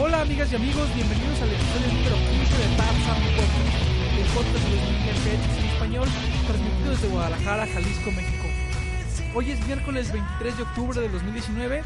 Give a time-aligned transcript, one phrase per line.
[0.00, 2.94] Hola amigas y amigos, bienvenidos al episodio número 15 de Paz
[3.34, 3.78] Podcast,
[4.16, 6.08] el podcast de los en español,
[6.46, 8.44] transmitido desde Guadalajara, Jalisco, México.
[9.34, 11.82] Hoy es miércoles 23 de octubre de 2019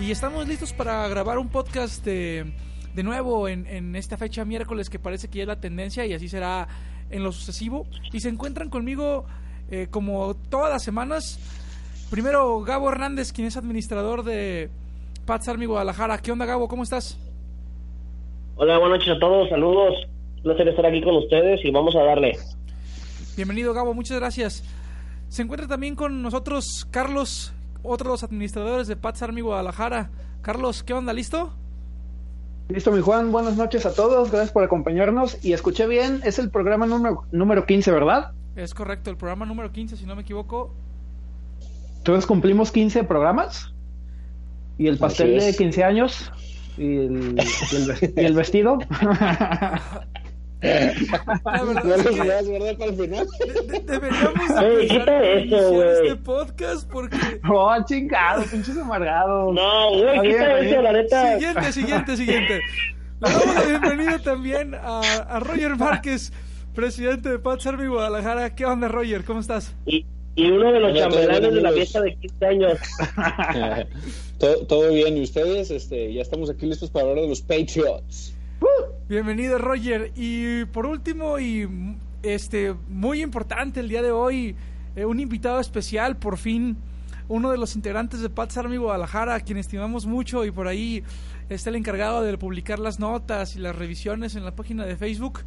[0.00, 2.52] y estamos listos para grabar un podcast de,
[2.96, 6.14] de nuevo en, en esta fecha miércoles que parece que ya es la tendencia y
[6.14, 6.66] así será
[7.10, 7.86] en lo sucesivo.
[8.12, 9.24] Y se encuentran conmigo
[9.70, 11.38] eh, como todas las semanas.
[12.10, 14.68] Primero Gabo Hernández, quien es administrador de
[15.26, 16.18] Pats Army Guadalajara.
[16.18, 16.66] ¿Qué onda Gabo?
[16.66, 17.18] ¿Cómo estás?
[18.56, 19.94] Hola, buenas noches a todos, saludos.
[20.36, 22.36] Un placer estar aquí con ustedes y vamos a darle.
[23.36, 24.62] Bienvenido Gabo, muchas gracias.
[25.28, 30.10] Se encuentra también con nosotros Carlos, otro de los administradores de Pats Army Guadalajara.
[30.42, 31.12] Carlos, ¿qué onda?
[31.14, 31.54] ¿Listo?
[32.68, 33.32] Listo, mi Juan.
[33.32, 34.30] Buenas noches a todos.
[34.30, 35.42] Gracias por acompañarnos.
[35.44, 38.32] Y escuché bien, es el programa número, número 15, ¿verdad?
[38.54, 40.74] Es correcto, el programa número 15, si no me equivoco.
[41.98, 43.72] Entonces cumplimos 15 programas.
[44.76, 45.56] Y el pastel de es.
[45.56, 46.32] 15 años.
[46.78, 47.34] Y el,
[47.70, 48.78] y el, ves- y el vestido.
[50.62, 52.20] La verdad No es que
[52.52, 52.78] ¿verdad?
[52.78, 53.26] Para el final.
[53.38, 57.16] de- de- deberíamos de Ey, pensar quita en eso, este podcast porque...
[57.52, 59.54] oh, chingado, pinches amargados.
[59.54, 60.84] No, güey, quita eso, bien.
[60.84, 61.32] la neta.
[61.38, 62.60] Siguiente, siguiente, siguiente.
[63.20, 66.32] Le damos la bienvenida también a, a Roger Márquez,
[66.74, 68.54] presidente de Pats Army Guadalajara.
[68.54, 69.24] ¿Qué onda, Roger?
[69.24, 69.74] ¿Cómo estás?
[69.86, 72.78] Y, y uno de los chambelanes de la fiesta de 15 años.
[74.38, 75.70] todo, todo bien, ¿y ustedes?
[75.70, 78.34] Este, ya estamos aquí listos para hablar de los Patriots.
[79.08, 80.12] Bienvenido, Roger.
[80.16, 81.68] Y por último, y
[82.22, 84.56] este muy importante el día de hoy,
[84.96, 86.78] eh, un invitado especial, por fin,
[87.28, 91.02] uno de los integrantes de Pats Army Guadalajara, a quien estimamos mucho y por ahí
[91.50, 95.40] está el encargado de publicar las notas y las revisiones en la página de Facebook.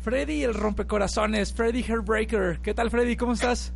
[0.00, 2.60] Freddy el rompecorazones, Freddy Hairbreaker.
[2.62, 3.16] ¿Qué tal, Freddy?
[3.16, 3.72] ¿Cómo estás?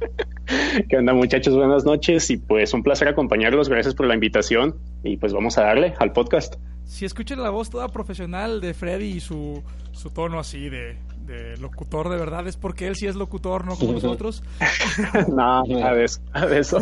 [0.88, 1.54] ¿Qué onda muchachos?
[1.54, 5.62] Buenas noches y pues un placer acompañarlos, gracias por la invitación y pues vamos a
[5.62, 6.56] darle al podcast.
[6.84, 9.62] Si escuchan la voz toda profesional de Freddy y su,
[9.92, 10.96] su tono así de,
[11.26, 14.42] de locutor de verdad, es porque él sí es locutor, no como nosotros.
[15.28, 16.20] no, nada de eso.
[16.32, 16.78] nada de eso.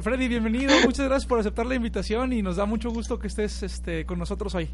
[0.00, 3.64] Freddy, bienvenido, muchas gracias por aceptar la invitación y nos da mucho gusto que estés
[3.64, 4.68] este, con nosotros hoy.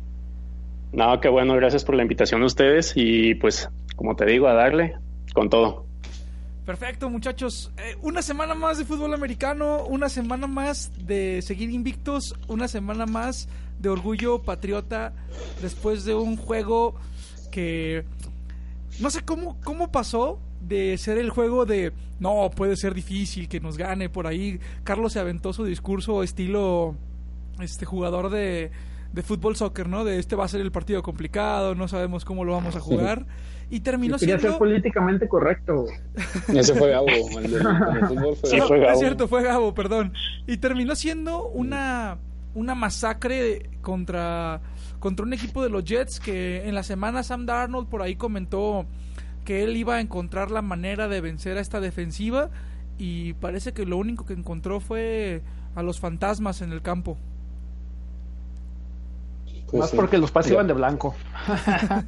[0.93, 4.55] No, qué bueno, gracias por la invitación a ustedes y pues como te digo, a
[4.55, 4.95] darle
[5.35, 5.86] con todo.
[6.67, 7.71] Perfecto, muchachos.
[7.79, 13.07] Eh, una semana más de fútbol americano, una semana más de seguir invictos, una semana
[13.07, 15.13] más de orgullo patriota
[15.63, 16.97] después de un juego
[17.53, 18.05] que
[18.99, 23.61] no sé cómo, cómo pasó de ser el juego de no, puede ser difícil que
[23.61, 24.59] nos gane por ahí.
[24.83, 26.97] Carlos se aventó su discurso estilo
[27.61, 28.73] este jugador de,
[29.13, 30.05] de fútbol soccer, ¿no?
[30.05, 33.25] De este va a ser el partido complicado, no sabemos cómo lo vamos a jugar.
[33.69, 34.59] Y terminó Quería ser siendo...
[34.59, 35.87] políticamente correcto.
[36.49, 38.93] Ese fue Gabo, el del el fútbol fue Sí, fue No, Gabo.
[38.93, 40.13] es cierto, fue Gabo, perdón.
[40.47, 42.19] Y terminó siendo una,
[42.55, 44.61] una masacre contra,
[45.01, 48.87] contra un equipo de los Jets que en la semana Sam Darnold por ahí comentó
[49.45, 52.51] que él iba a encontrar la manera de vencer a esta defensiva
[52.99, 55.43] y parece que lo único que encontró fue
[55.75, 57.17] a los fantasmas en el campo.
[59.67, 59.97] Pues Más sí.
[59.97, 61.15] porque los pases iban de blanco.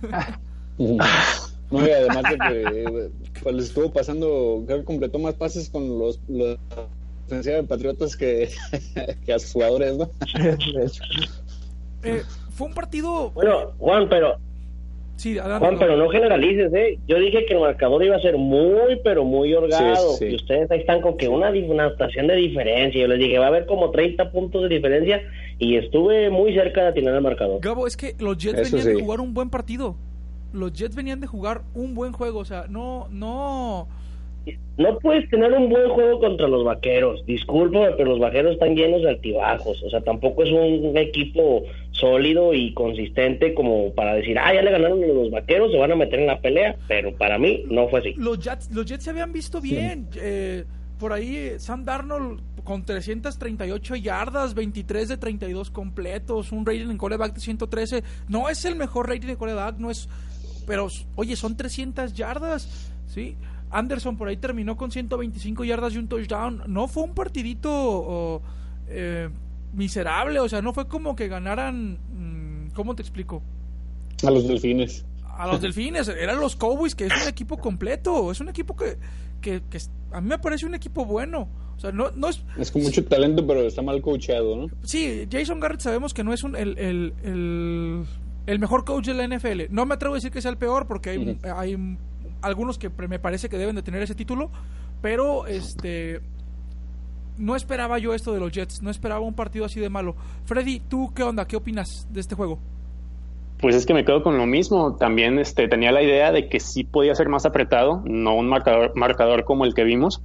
[1.71, 3.11] No, y además de que eh,
[3.43, 6.59] pues, les estuvo pasando, creo que completó más pases con los, los
[7.29, 8.49] de Patriotas que,
[9.27, 9.97] que a sus jugadores.
[12.05, 13.33] Eh, fue un partido...
[13.33, 14.39] Bueno, Juan, pero
[15.19, 15.67] Sí, adelante.
[15.67, 16.97] Juan, pero no generalices, ¿eh?
[17.09, 20.13] Yo dije que el marcador iba a ser muy, pero muy holgado.
[20.13, 20.27] Sí, sí.
[20.27, 23.01] Y ustedes ahí están con que una, una estación de diferencia.
[23.01, 25.21] Yo les dije, va a haber como 30 puntos de diferencia.
[25.59, 27.61] Y estuve muy cerca de atinar el marcador.
[27.61, 29.03] Gabo, es que los Jets Eso venían de sí.
[29.05, 29.97] jugar un buen partido.
[30.53, 33.89] Los Jets venían de jugar un buen juego, o sea, no, no,
[34.77, 37.25] No puedes tener un buen juego contra los vaqueros.
[37.27, 39.83] Discúlpame, pero los vaqueros están llenos de altibajos.
[39.83, 44.71] O sea, tampoco es un equipo sólido y consistente como para decir, ah, ya le
[44.71, 46.77] ganaron los vaqueros, se van a meter en la pelea.
[46.87, 48.15] Pero para mí no fue así.
[48.17, 50.09] los Jets, los Jets se habían visto bien.
[50.17, 50.65] Eh,
[50.99, 57.33] por ahí Sam Darnold con 338 yardas, 23 de 32 completos, un rating en coreback
[57.35, 58.05] de 113.
[58.29, 60.09] No es el mejor rating de coreback, no es.
[60.69, 63.37] Pero, oye, son 300 yardas, ¿sí?
[63.71, 66.63] Anderson por ahí terminó con 125 yardas y un touchdown.
[66.67, 68.43] No fue un partidito
[68.87, 69.31] eh,
[69.73, 71.99] miserable, o sea, no fue como que ganaran.
[72.13, 73.43] Mm, ¿Cómo te explico?
[74.23, 75.07] A los delfines.
[75.39, 78.99] A los delfines, eran los Cowboys, que es un equipo completo, es un equipo que,
[79.41, 79.63] que,
[80.13, 81.49] a mí me parece un equipo bueno.
[81.77, 82.43] O sea, no, no es...
[82.59, 84.67] Es con mucho talento, pero está mal coachado, ¿no?
[84.83, 88.05] Sí, Jason Garrett sabemos que no es un, el, el, el,
[88.59, 89.63] mejor coach de la NFL.
[89.71, 91.97] No me atrevo a decir que sea el peor, porque hay, hay
[92.41, 94.51] algunos que me parece que deben de tener ese título,
[95.03, 96.21] pero este
[97.39, 100.17] no esperaba yo esto de los Jets, no esperaba un partido así de malo.
[100.45, 101.47] Freddy, ¿tú qué onda?
[101.47, 102.59] ¿Qué opinas de este juego?
[103.61, 104.97] Pues es que me quedo con lo mismo.
[104.97, 108.93] También este, tenía la idea de que sí podía ser más apretado, no un marcador,
[108.95, 110.23] marcador como el que vimos,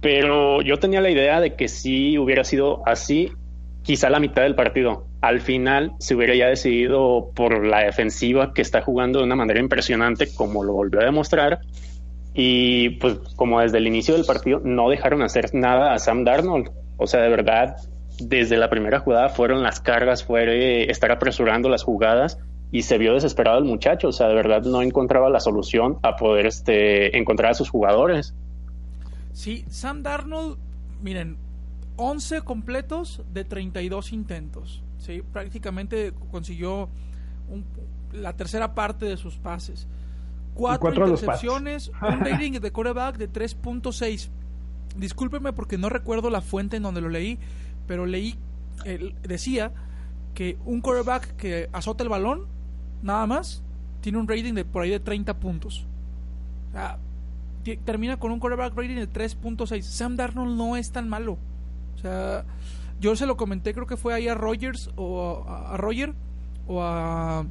[0.00, 3.32] pero yo tenía la idea de que sí hubiera sido así,
[3.82, 5.06] quizá la mitad del partido.
[5.24, 9.58] Al final se hubiera ya decidido por la defensiva que está jugando de una manera
[9.58, 11.60] impresionante, como lo volvió a demostrar,
[12.34, 16.68] y pues como desde el inicio del partido no dejaron hacer nada a Sam Darnold.
[16.98, 17.76] O sea, de verdad,
[18.18, 22.38] desde la primera jugada fueron las cargas, fue estar apresurando las jugadas
[22.70, 24.08] y se vio desesperado el muchacho.
[24.08, 28.34] O sea, de verdad no encontraba la solución a poder este, encontrar a sus jugadores.
[29.32, 30.58] Sí, Sam Darnold,
[31.02, 31.38] miren,
[31.96, 34.82] 11 completos de 32 intentos.
[34.98, 36.88] Sí, prácticamente consiguió
[38.12, 39.86] la tercera parte de sus pases
[40.54, 44.30] cuatro, intercepciones, un rating de quarterback de 3.6.
[44.96, 47.38] Discúlpeme porque no recuerdo la fuente en donde lo leí,
[47.86, 48.36] pero leí,
[49.22, 49.72] decía
[50.34, 52.46] que un quarterback que azota el balón,
[53.02, 53.62] nada más,
[54.00, 55.86] tiene un rating de por ahí de 30 puntos.
[57.84, 59.82] termina con un quarterback rating de 3.6.
[59.82, 61.38] Sam Darnold no es tan malo.
[61.94, 62.44] O sea,
[63.00, 66.14] yo se lo comenté, creo que fue ahí a Rogers o a, a Roger
[66.66, 67.46] o a...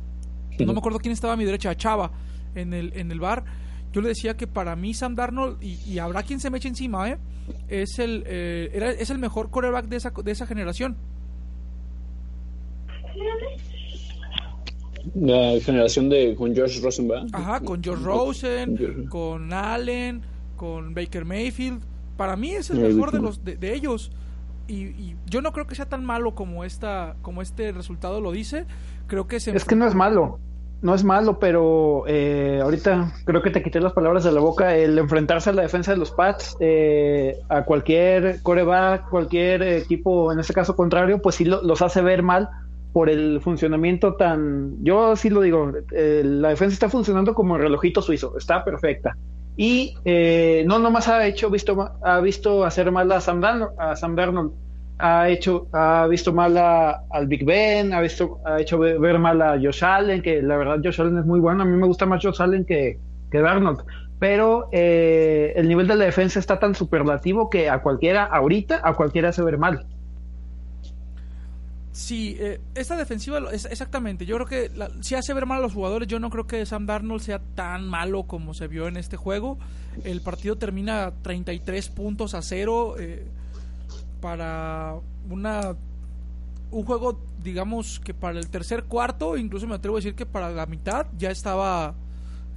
[0.59, 2.11] No me acuerdo quién estaba a mi derecha, a Chava
[2.55, 3.43] en el, en el bar,
[3.93, 7.09] yo le decía que para mí Sam Darnold, y, habrá quien se me eche encima,
[7.09, 7.17] ¿eh?
[7.67, 10.97] es, el, eh, era, es el mejor quarterback de esa, de esa generación.
[15.13, 20.21] La generación de con George Rosen, Ajá, con George Rosen, con Allen,
[20.55, 21.83] con Baker Mayfield.
[22.17, 24.11] Para mí es el mejor de los de, ellos.
[24.67, 28.31] Y, y, yo no creo que sea tan malo como esta como este resultado lo
[28.31, 28.65] dice.
[29.07, 30.39] Creo que se es que no es malo
[30.83, 34.75] no es malo, pero eh, ahorita creo que te quité las palabras de la boca.
[34.75, 40.39] El enfrentarse a la defensa de los Pats, eh, a cualquier coreback, cualquier equipo, en
[40.39, 42.49] este caso contrario, pues sí los hace ver mal
[42.91, 44.83] por el funcionamiento tan.
[44.83, 49.15] Yo sí lo digo, eh, la defensa está funcionando como el relojito suizo, está perfecta.
[49.55, 49.95] Y
[50.65, 53.41] no nomás ha hecho visto ha visto hacer mal a Sam,
[53.77, 54.53] a Sam Darnold.
[54.99, 59.59] Ha hecho, ha visto mal al Big Ben, ha visto, ha hecho ver, mal a
[59.61, 62.23] Josh Allen, que la verdad Josh Allen es muy bueno, a mí me gusta más
[62.23, 62.99] Josh Allen que,
[63.31, 63.83] que Darnold,
[64.19, 68.93] pero eh, el nivel de la defensa está tan superlativo que a cualquiera, ahorita, a
[68.93, 69.85] cualquiera hace ver mal.
[71.93, 75.73] Sí, eh, esta defensiva, es, exactamente, yo creo que si hace ver mal a los
[75.73, 79.15] jugadores, yo no creo que Sam Darnold sea tan malo como se vio en este
[79.15, 79.59] juego.
[80.03, 82.95] El partido termina 33 puntos a cero.
[82.97, 83.27] Eh,
[84.21, 84.95] para
[85.29, 85.75] una
[86.71, 90.49] un juego, digamos que para el tercer cuarto, incluso me atrevo a decir que para
[90.49, 91.93] la mitad ya estaba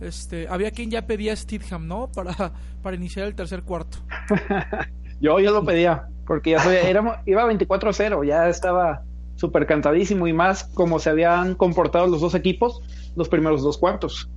[0.00, 2.08] este, había quien ya pedía Steadham, ¿no?
[2.08, 3.99] Para, para iniciar el tercer cuarto.
[5.20, 9.02] yo ya lo pedía, porque ya era, iba 24-0, ya estaba
[9.36, 12.82] súper cantadísimo y más como se habían comportado los dos equipos
[13.14, 14.28] los primeros dos cuartos.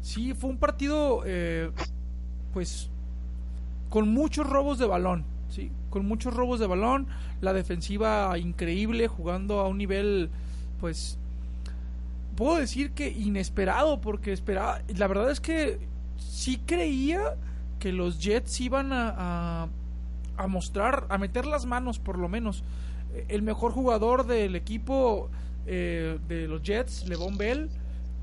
[0.00, 1.70] Sí, fue un partido, eh,
[2.52, 2.90] pues,
[3.90, 7.06] con muchos robos de balón sí, con muchos robos de balón,
[7.40, 10.30] la defensiva increíble, jugando a un nivel,
[10.80, 11.18] pues,
[12.36, 15.78] puedo decir que inesperado, porque esperaba, la verdad es que
[16.16, 17.36] sí creía
[17.78, 19.68] que los Jets iban a,
[20.36, 22.62] a, mostrar, a meter las manos por lo menos.
[23.28, 25.30] El mejor jugador del equipo
[25.66, 27.70] eh, de los Jets, Levon Bell,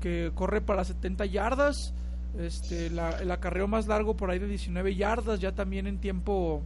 [0.00, 1.94] que corre para 70 yardas,
[2.38, 6.62] este, la, el acarreo más largo por ahí de 19 yardas, ya también en tiempo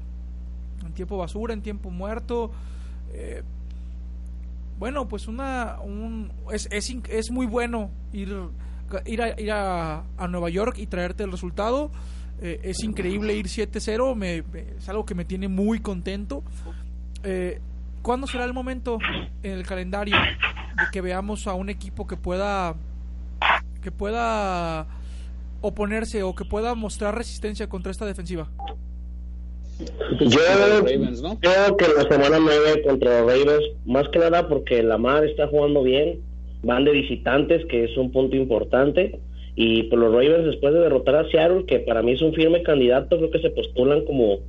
[0.84, 2.50] en tiempo basura, en tiempo muerto.
[3.12, 3.42] Eh,
[4.78, 8.34] bueno, pues una un, es, es, es, muy bueno ir,
[9.04, 11.90] ir, a, ir a, Nueva York y traerte el resultado.
[12.40, 14.42] Eh, es increíble ir 7-0, me,
[14.78, 16.42] es algo que me tiene muy contento.
[17.22, 17.60] Eh,
[18.02, 18.99] ¿Cuándo será el momento
[19.42, 22.75] en el calendario de que veamos a un equipo que pueda
[23.83, 24.87] que pueda
[25.61, 28.49] oponerse o que pueda mostrar resistencia contra esta defensiva?
[30.21, 30.38] Yo
[31.40, 35.83] creo que la semana 9 contra los Ravens, más que nada porque Lamar está jugando
[35.83, 36.21] bien,
[36.62, 39.19] van de visitantes, que es un punto importante,
[39.57, 42.62] y por los Ravens después de derrotar a Seattle, que para mí es un firme
[42.62, 44.40] candidato, creo que se postulan como,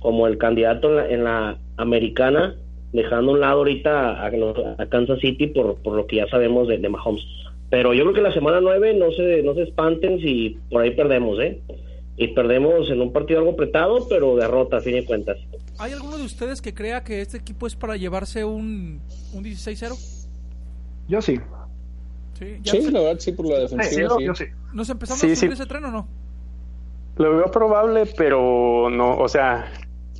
[0.00, 2.56] como el candidato en la, americana,
[2.92, 6.78] dejando a un lado ahorita a, Kansas City por, por lo que ya sabemos de,
[6.78, 7.24] de Mahomes.
[7.70, 10.90] Pero yo creo que la semana 9 no se, no se espanten si por ahí
[10.90, 11.60] perdemos, ¿eh?
[12.18, 15.38] Y perdemos en un partido algo apretado, pero derrota a fin de cuentas.
[15.78, 19.00] ¿Hay alguno de ustedes que crea que este equipo es para llevarse un,
[19.32, 19.96] un 16-0?
[21.08, 21.40] Yo sí.
[22.38, 24.16] Sí, sí la verdad, sí, por la defensiva.
[24.18, 24.44] Sí, Yo sí.
[24.72, 26.08] ¿Nos empezamos a subir ese tren o no?
[27.16, 29.70] Lo veo probable, pero no, o sea,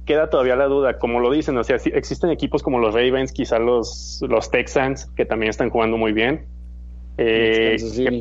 [0.05, 3.61] queda todavía la duda, como lo dicen, o sea, existen equipos como los Ravens, quizás
[3.61, 6.47] los, los Texans, que también están jugando muy bien,
[7.19, 7.77] eh,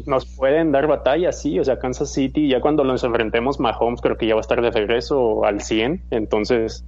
[0.06, 4.18] nos pueden dar batalla, sí, o sea, Kansas City, ya cuando nos enfrentemos, Mahomes creo
[4.18, 6.86] que ya va a estar de regreso al 100, entonces,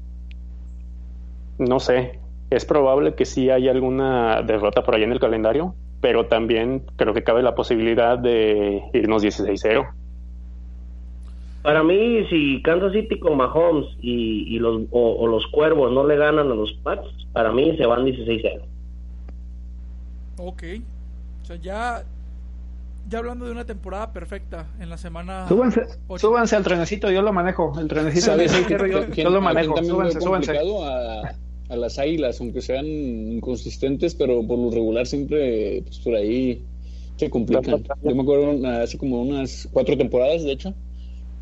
[1.58, 2.20] no sé,
[2.50, 7.14] es probable que sí haya alguna derrota por ahí en el calendario, pero también creo
[7.14, 9.90] que cabe la posibilidad de irnos 16-0.
[11.64, 16.52] Para mí, si Kansas City con Mahomes y, los, o, los Cuervos no le ganan
[16.52, 18.62] a los Pats, para mí se van 16-0.
[20.40, 20.64] Ok.
[21.42, 22.04] O sea, ya,
[23.10, 25.48] ya hablando de una temporada perfecta en la semana.
[25.48, 25.86] Súbanse,
[26.18, 27.74] súbanse al trenecito, yo lo manejo.
[27.80, 29.82] El trenecito de yo, yo, lo manejo.
[29.82, 30.58] Súbanse, súbanse.
[30.58, 31.34] A,
[31.70, 36.62] a, las águilas, aunque sean inconsistentes, pero por lo regular siempre pues, por ahí
[37.16, 37.84] se complican.
[38.04, 40.74] Yo me acuerdo hace como unas cuatro temporadas, de hecho,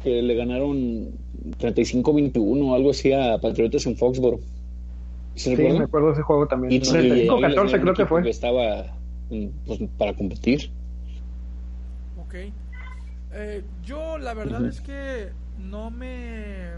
[0.02, 1.12] que le ganaron
[1.60, 4.40] 35-21 o algo así a Patriotas en Foxboro.
[5.36, 6.82] ¿Sí, me acuerdo de ese juego también.
[6.82, 8.24] 35-14 creo que fue.
[8.24, 8.98] Que estaba
[9.66, 10.70] pues, para competir.
[12.18, 12.36] Ok.
[13.34, 16.72] Eh, yo la verdad es que no me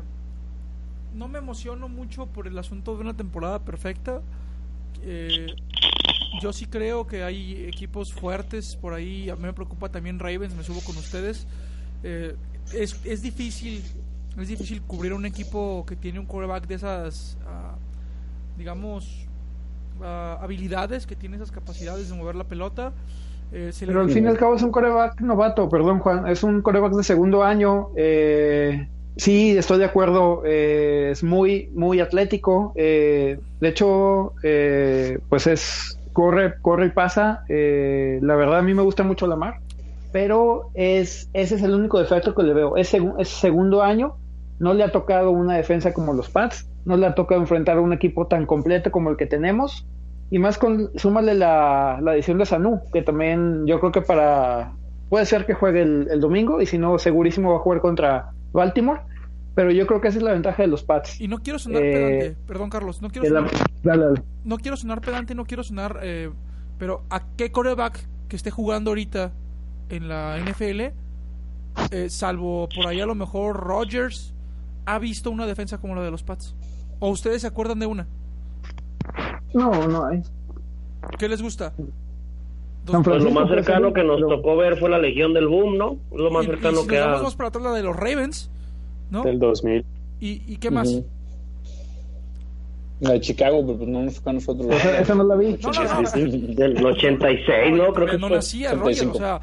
[1.15, 4.21] no me emociono mucho por el asunto de una temporada perfecta.
[5.03, 5.47] Eh,
[6.41, 9.29] yo sí creo que hay equipos fuertes por ahí.
[9.29, 11.47] A mí me preocupa también Ravens, me subo con ustedes.
[12.03, 12.35] Eh,
[12.73, 13.83] es, es difícil
[14.39, 17.75] es difícil cubrir un equipo que tiene un quarterback de esas, ah,
[18.57, 19.27] digamos,
[20.01, 22.91] habilidades, que tiene esas capacidades de mover la pelota.
[23.51, 26.61] Eh, Pero al fin y al cabo es un coreback novato, perdón Juan, es un
[26.61, 27.89] coreback de segundo año.
[27.95, 32.73] Eh, sí, estoy de acuerdo, eh, es muy, muy atlético.
[32.75, 34.33] de hecho,
[35.29, 37.45] pues es, corre, corre y pasa.
[37.47, 39.59] la verdad a mí me gusta mucho la mar,
[40.13, 42.77] pero es, ese es el único defecto que le veo.
[42.77, 44.15] Es, es segundo año,
[44.59, 47.81] no le ha tocado una defensa como los Pats, no le ha tocado enfrentar a
[47.81, 49.87] un equipo tan completo como el que tenemos.
[50.29, 54.73] Y más con, súmale la, la edición de Sanu, que también yo creo que para,
[55.09, 59.01] puede ser que juegue el, domingo y si no, segurísimo va a jugar contra Baltimore.
[59.55, 61.19] Pero yo creo que esa es la ventaja de los Pats.
[61.21, 63.51] Y no quiero sonar eh, pedante, perdón Carlos, no quiero sonar,
[64.43, 66.29] no quiero sonar pedante, no quiero sonar, eh,
[66.77, 69.31] pero ¿a qué coreback que esté jugando ahorita
[69.93, 70.81] en la NFL,
[71.91, 74.33] eh, salvo por ahí a lo mejor Rodgers,
[74.85, 76.55] ha visto una defensa como la de los Pats?
[76.99, 78.07] ¿O ustedes se acuerdan de una?
[79.53, 80.23] No, no hay.
[81.17, 81.73] ¿Qué les gusta?
[82.85, 85.97] Pues lo más cercano que nos tocó ver fue la Legión del Boom, ¿no?
[86.13, 88.49] Lo más cercano y si que nos vamos para atrás la de los Ravens,
[89.09, 89.23] ¿no?
[89.23, 89.85] Del 2000.
[90.19, 91.01] ¿Y, y qué más?
[92.99, 94.67] La de Chicago, pero pues no nos tocó a nosotros.
[94.99, 95.57] Esa, no la vi.
[95.61, 96.55] No, no, no.
[96.55, 97.93] Del 86, ¿no?
[97.93, 99.41] Creo que no nacía, Roger, o sea...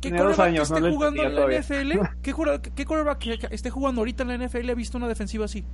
[0.02, 1.92] ¿Qué quarterback que esté jugando en la NFL?
[2.22, 2.34] ¿Qué,
[2.74, 5.64] ¿Qué quarterback que esté jugando ahorita en la NFL ha visto una defensiva así?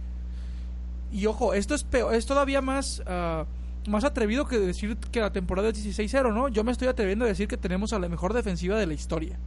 [1.12, 3.44] Y ojo, esto es peor, es todavía más uh,
[3.88, 6.48] más atrevido que decir que la temporada es 16-0, ¿no?
[6.48, 9.38] Yo me estoy atreviendo a decir que tenemos a la mejor defensiva de la historia.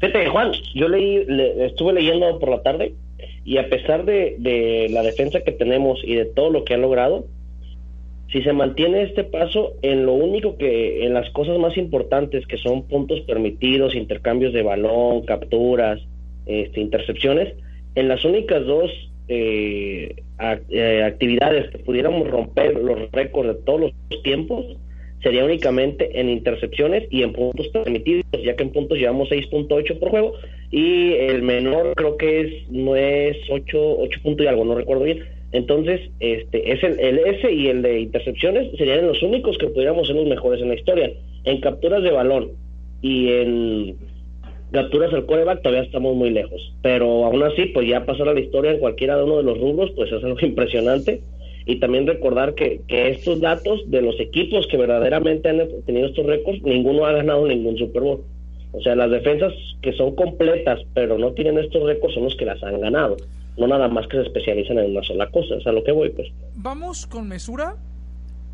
[0.00, 1.24] Fíjate, Juan, yo leí,
[1.60, 2.94] estuve leyendo por la tarde
[3.44, 6.82] y a pesar de, de la defensa que tenemos y de todo lo que han
[6.82, 7.26] logrado,
[8.34, 12.58] si se mantiene este paso en lo único que, en las cosas más importantes que
[12.58, 16.00] son puntos permitidos, intercambios de balón, capturas,
[16.44, 17.54] este, intercepciones,
[17.94, 18.90] en las únicas dos
[19.28, 20.16] eh,
[20.68, 24.66] eh, actividades que pudiéramos romper los récords de todos los tiempos
[25.22, 30.10] sería únicamente en intercepciones y en puntos permitidos, ya que en puntos llevamos 6.8 por
[30.10, 30.32] juego
[30.72, 35.04] y el menor creo que es no es 8, 8 puntos y algo, no recuerdo
[35.04, 35.24] bien.
[35.54, 40.08] Entonces, este es el, el S y el de intercepciones serían los únicos que pudiéramos
[40.08, 41.12] ser los mejores en la historia.
[41.44, 42.50] En capturas de balón
[43.00, 43.96] y en
[44.72, 46.74] capturas al coreback todavía estamos muy lejos.
[46.82, 49.60] Pero aún así, pues ya pasar a la historia en cualquiera de uno de los
[49.60, 51.20] rubros, pues es algo impresionante.
[51.66, 56.26] Y también recordar que, que estos datos de los equipos que verdaderamente han tenido estos
[56.26, 58.24] récords, ninguno ha ganado ningún Super Bowl.
[58.72, 62.44] O sea, las defensas que son completas, pero no tienen estos récords, son los que
[62.44, 63.16] las han ganado.
[63.56, 66.10] No nada más que se especializan en una sola cosa, es a lo que voy,
[66.10, 66.28] pues.
[66.56, 67.76] Vamos con mesura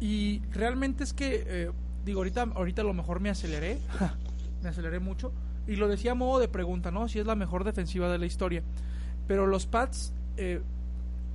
[0.00, 1.70] y realmente es que, eh,
[2.04, 3.78] digo, ahorita, ahorita a lo mejor me aceleré,
[4.62, 5.32] me aceleré mucho,
[5.66, 7.08] y lo decía a modo de pregunta, ¿no?
[7.08, 8.62] Si es la mejor defensiva de la historia.
[9.26, 10.60] Pero los Pats, eh,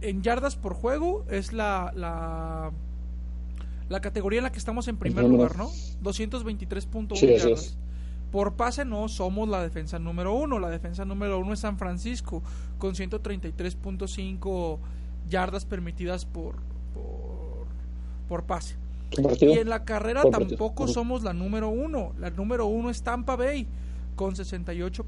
[0.01, 2.71] en yardas por juego, es la, la,
[3.87, 5.69] la, categoría en la que estamos en primer lugar, ¿no?
[6.03, 7.77] 223.1 yardas.
[8.35, 10.59] Por pase no somos la defensa número uno.
[10.59, 12.43] La defensa número uno es San Francisco
[12.77, 14.77] con 133.5
[15.29, 16.55] yardas permitidas por,
[18.27, 18.75] por, pase.
[19.39, 22.11] Y en la carrera tampoco somos la número uno.
[22.19, 23.67] La número uno es Tampa Bay
[24.17, 25.05] con 68,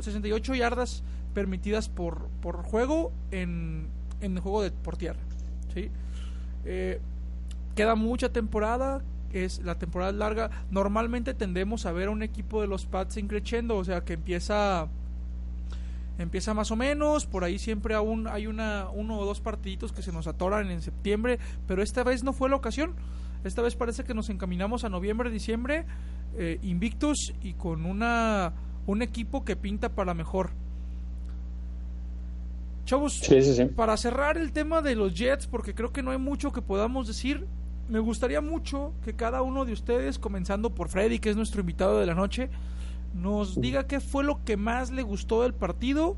[0.00, 1.02] 68 yardas
[1.34, 3.88] permitidas por, por juego en,
[4.20, 5.18] en el juego de por tierra.
[5.74, 5.90] ¿sí?
[6.64, 7.00] Eh,
[7.74, 12.66] queda mucha temporada, es la temporada larga, normalmente tendemos a ver a un equipo de
[12.66, 14.88] los Pats increciendo, o sea que empieza
[16.18, 20.02] empieza más o menos, por ahí siempre aún hay una uno o dos partiditos que
[20.02, 22.94] se nos atoran en septiembre, pero esta vez no fue la ocasión.
[23.42, 25.86] Esta vez parece que nos encaminamos a noviembre, diciembre,
[26.36, 28.52] eh, invictos y con una
[28.86, 30.50] un equipo que pinta para mejor.
[32.84, 33.22] Chavos,
[33.76, 37.06] para cerrar el tema de los Jets, porque creo que no hay mucho que podamos
[37.06, 37.46] decir,
[37.90, 41.98] me gustaría mucho que cada uno de ustedes, comenzando por Freddy, que es nuestro invitado
[41.98, 42.48] de la noche,
[43.14, 46.16] nos diga qué fue lo que más le gustó del partido,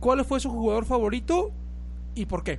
[0.00, 1.50] cuál fue su jugador favorito
[2.14, 2.58] y por qué.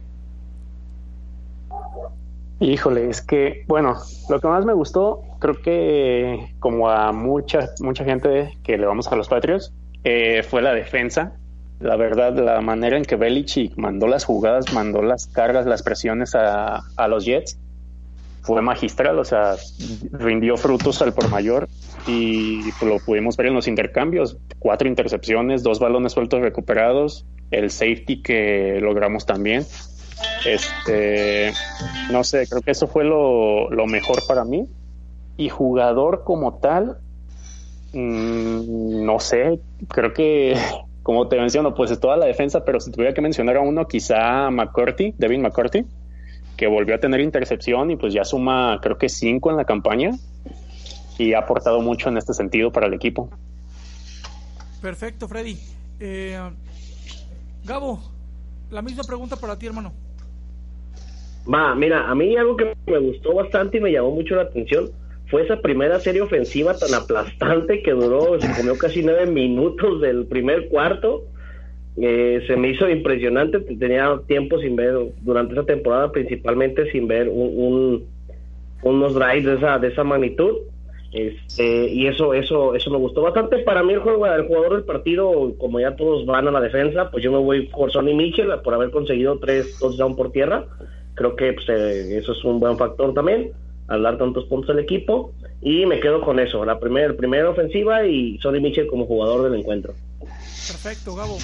[2.60, 3.96] Híjole, es que, bueno,
[4.30, 9.08] lo que más me gustó, creo que como a mucha, mucha gente que le vamos
[9.08, 9.74] a los Patriots,
[10.04, 11.34] eh, fue la defensa.
[11.80, 16.34] La verdad, la manera en que Belichick mandó las jugadas, mandó las cargas, las presiones
[16.36, 17.60] a, a los Jets,
[18.46, 19.56] fue magistral, o sea,
[20.12, 21.68] rindió frutos al por mayor
[22.08, 28.22] y lo pudimos ver en los intercambios, cuatro intercepciones, dos balones sueltos recuperados, el safety
[28.22, 29.66] que logramos también.
[30.46, 31.54] Este,
[32.12, 34.68] no sé, creo que eso fue lo, mejor para mí.
[35.38, 36.98] Y jugador como tal,
[37.94, 39.60] mm, no sé,
[39.90, 40.56] creo que,
[41.02, 43.88] como te menciono, pues es toda la defensa, pero si tuviera que mencionar a uno,
[43.88, 45.86] quizá McCarthy, Devin McCarthy
[46.58, 50.12] que volvió a tener intercepción y pues ya suma creo que cinco en la campaña
[51.18, 53.30] y ha aportado mucho en este sentido para el equipo.
[54.82, 55.58] Perfecto, Freddy.
[56.00, 56.40] Eh,
[57.64, 58.00] Gabo,
[58.70, 59.94] la misma pregunta para ti, hermano.
[61.52, 64.92] Va, mira, a mí algo que me gustó bastante y me llamó mucho la atención
[65.28, 70.28] fue esa primera serie ofensiva tan aplastante que duró, se comió casi nueve minutos del
[70.28, 71.24] primer cuarto
[71.98, 77.30] eh, se me hizo impresionante, tenía tiempo sin ver, durante esa temporada principalmente sin ver
[77.30, 78.06] un,
[78.84, 80.58] unos drives de esa, de esa magnitud.
[81.14, 83.60] Este, y eso, eso, eso me gustó bastante.
[83.60, 87.10] Para mí el, juego, el jugador del partido, como ya todos van a la defensa,
[87.10, 90.66] pues yo me voy por Sonny Mitchell por haber conseguido tres touchdowns por tierra.
[91.14, 93.54] Creo que pues, eh, eso es un buen factor también,
[93.88, 95.32] al dar tantos puntos al equipo.
[95.62, 99.58] Y me quedo con eso, la primera, primera ofensiva y Sonny Mitchell como jugador del
[99.58, 99.94] encuentro.
[100.20, 101.38] Perfecto, Gabo.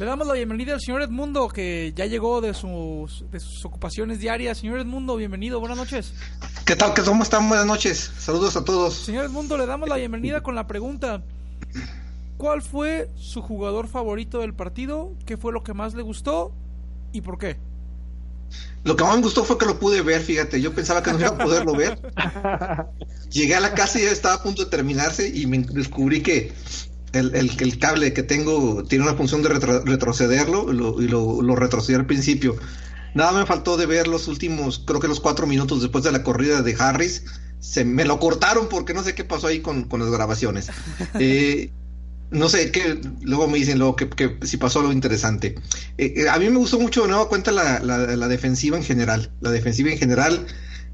[0.00, 4.18] Le damos la bienvenida al señor Edmundo, que ya llegó de sus, de sus ocupaciones
[4.18, 4.56] diarias.
[4.56, 6.14] Señor Edmundo, bienvenido, buenas noches.
[6.64, 6.94] ¿Qué tal?
[7.04, 7.46] ¿Cómo están?
[7.50, 8.10] Buenas noches.
[8.18, 8.94] Saludos a todos.
[8.94, 11.22] Señor Edmundo, le damos la bienvenida con la pregunta.
[12.38, 15.12] ¿Cuál fue su jugador favorito del partido?
[15.26, 16.54] ¿Qué fue lo que más le gustó?
[17.12, 17.58] ¿Y por qué?
[18.84, 21.20] Lo que más me gustó fue que lo pude ver, fíjate, yo pensaba que no
[21.20, 22.00] iba a poderlo ver.
[23.30, 26.54] Llegué a la casa y ya estaba a punto de terminarse y me descubrí que
[27.12, 32.06] el, el, cable que tengo tiene una función de retrocederlo y lo, lo retrocedí al
[32.06, 32.56] principio.
[33.14, 36.22] Nada me faltó de ver los últimos, creo que los cuatro minutos después de la
[36.22, 37.24] corrida de Harris.
[37.58, 40.70] Se me lo cortaron porque no sé qué pasó ahí con, las grabaciones.
[41.18, 41.70] Eh,
[42.30, 45.56] no sé, qué luego me dicen luego que, si pasó algo interesante.
[45.98, 49.32] Eh, eh, a mí me gustó mucho de nuevo cuenta la, la, defensiva en general.
[49.40, 50.46] La defensiva en general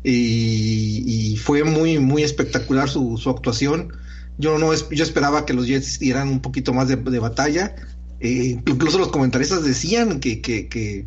[0.03, 3.93] y, fue muy, muy espectacular su, su actuación.
[4.39, 7.75] Yo no yo esperaba que los Jets dieran un poquito más de, batalla.
[8.21, 11.07] Eh, incluso los comentaristas decían que, que, que,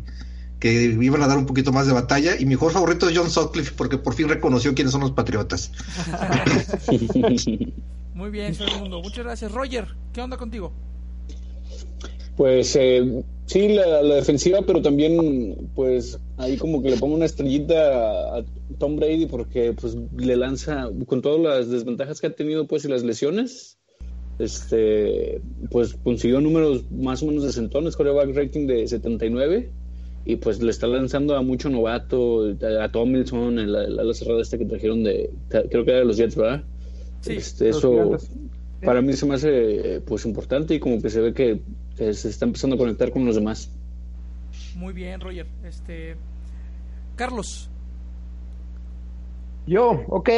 [1.00, 2.34] iban a dar un poquito más de batalla.
[2.36, 5.72] Y mi mejor favorito es John Sutcliffe porque por fin reconoció quiénes son los patriotas.
[8.14, 9.00] Muy bien, mundo.
[9.00, 9.52] Muchas gracias.
[9.52, 10.72] Roger, ¿qué onda contigo?
[12.36, 18.36] Pues eh, sí, la, defensiva, pero también, pues ahí como que le pongo una estrellita
[18.36, 18.44] a
[18.78, 22.88] Tom Brady porque pues le lanza, con todas las desventajas que ha tenido pues y
[22.88, 23.76] las lesiones,
[24.38, 29.68] este, pues consiguió números más o menos de centones, coreback rating de 79
[30.24, 34.64] y pues le está lanzando a mucho novato, a Tomlinson, el ala cerrada este que
[34.64, 36.62] trajeron de, creo que era de los Jets, ¿verdad?
[37.22, 38.16] Sí, este, eso
[38.82, 41.60] para mí se me hace pues importante y como que se ve que
[42.12, 43.70] se está empezando a conectar con los demás.
[44.74, 45.46] Muy bien, Roger.
[45.64, 46.16] Este,
[47.16, 47.70] Carlos.
[49.66, 50.30] Yo, ok.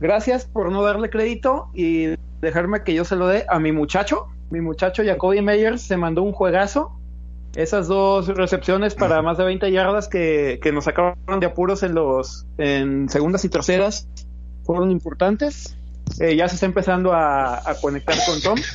[0.00, 4.26] Gracias por no darle crédito y dejarme que yo se lo dé a mi muchacho.
[4.50, 6.92] Mi muchacho Jacoby Meyers se mandó un juegazo.
[7.54, 11.94] Esas dos recepciones para más de 20 yardas que, que nos sacaron de apuros en
[11.94, 14.06] los en segundas y terceras
[14.64, 15.76] fueron importantes.
[16.20, 18.58] Eh, ya se está empezando a, a, conectar con Tom.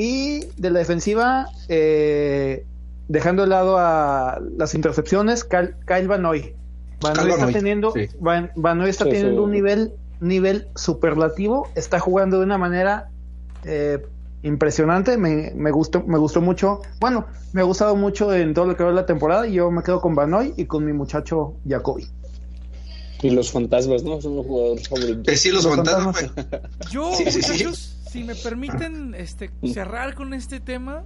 [0.00, 2.64] Y de la defensiva, eh,
[3.08, 6.54] dejando de lado a las intercepciones, Kyle, Kyle Vanoy.
[7.00, 8.08] Vanoy está teniendo, sí.
[8.20, 9.44] Van, Vanoy está sí, teniendo sí.
[9.44, 13.08] un nivel, nivel superlativo, está jugando de una manera
[13.64, 14.00] eh,
[14.42, 18.76] impresionante, me, me, gustó, me gustó mucho, bueno, me ha gustado mucho en todo lo
[18.76, 22.08] que va la temporada y yo me quedo con Vanoy y con mi muchacho Jacoby.
[23.22, 24.20] Y los fantasmas, ¿no?
[24.20, 25.28] Son los jugadores favoritos.
[25.28, 26.20] Eh, sí, los, los fantasmas.
[26.20, 26.90] fantasmas.
[26.90, 31.04] Yo, muchachos, si me permiten este, cerrar con este tema,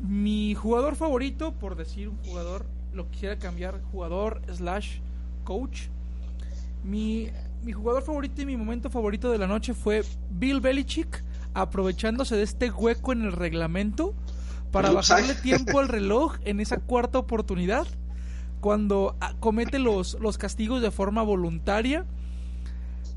[0.00, 4.98] mi jugador favorito, por decir un jugador, lo quisiera cambiar, jugador slash
[5.44, 5.82] coach.
[6.84, 7.30] Mi,
[7.64, 11.22] mi jugador favorito y mi momento favorito de la noche fue Bill Belichick,
[11.54, 14.14] aprovechándose de este hueco en el reglamento
[14.72, 17.86] para bajarle tiempo al reloj en esa cuarta oportunidad
[18.60, 22.04] cuando comete los, los castigos de forma voluntaria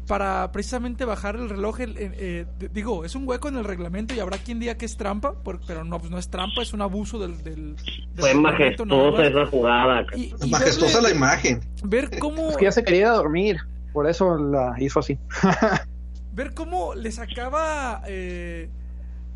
[0.10, 1.82] para precisamente bajar el reloj.
[1.82, 4.98] Eh, eh, digo, es un hueco en el reglamento y habrá quien diga que es
[4.98, 5.36] trampa,
[5.68, 7.44] pero no, pues no es trampa, es un abuso del.
[7.44, 10.06] del, del Fue majestuosa esa jugada.
[10.16, 11.62] Y, y majestuosa verle, la imagen.
[11.84, 12.50] Ver cómo.
[12.50, 13.60] Es que ya se quería dormir,
[13.94, 15.20] por eso la hizo así.
[16.34, 18.02] ver cómo le sacaba.
[18.08, 18.68] Eh,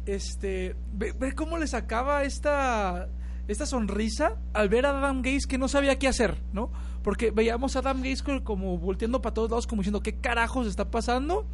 [0.08, 0.76] este.
[0.92, 3.10] Ver, ver cómo le sacaba esta
[3.48, 6.72] esta sonrisa al ver a Adam Gaze que no sabía qué hacer, ¿no?
[7.04, 10.90] Porque veíamos a Adam Gaze como volteando para todos lados, como diciendo, ¿qué carajos está
[10.90, 11.46] pasando?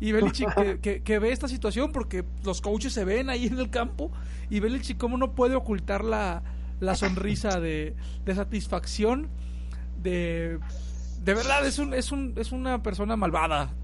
[0.00, 3.58] Y Belichick que, que, que, ve esta situación porque los coaches se ven ahí en
[3.58, 4.10] el campo
[4.50, 6.42] y Belichick cómo no puede ocultar la,
[6.80, 7.94] la sonrisa de,
[8.24, 9.28] de satisfacción
[10.02, 10.58] de
[11.26, 13.74] de verdad es un es un es una persona malvada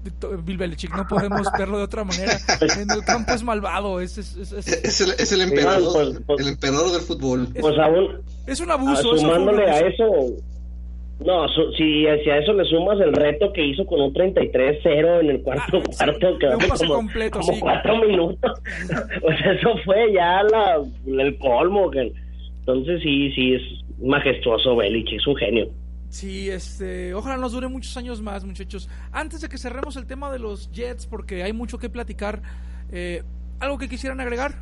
[0.45, 4.37] Bill Belichick no podemos verlo de otra manera en el campo es malvado es es,
[4.37, 4.67] es, es...
[4.67, 8.71] es el, es el emperador pues, pues, el emperador del fútbol pues aún es un
[8.71, 10.05] abuso sumándole a eso
[11.19, 15.29] no, si, si, a eso le sumas el reto que hizo con un 33-0 en
[15.29, 17.59] el cuarto ah, cuarto, que un pase como, completo, como sí.
[17.61, 18.61] cuatro minutos,
[19.21, 21.89] pues eso fue ya la, el colmo.
[21.91, 22.11] Que,
[22.59, 23.61] entonces sí, sí, es
[24.01, 25.69] majestuoso Belichick, es un genio.
[26.13, 28.87] Sí, este, ojalá nos dure muchos años más, muchachos.
[29.11, 32.43] Antes de que cerremos el tema de los Jets, porque hay mucho que platicar,
[32.91, 33.23] eh,
[33.59, 34.61] ¿algo que quisieran agregar?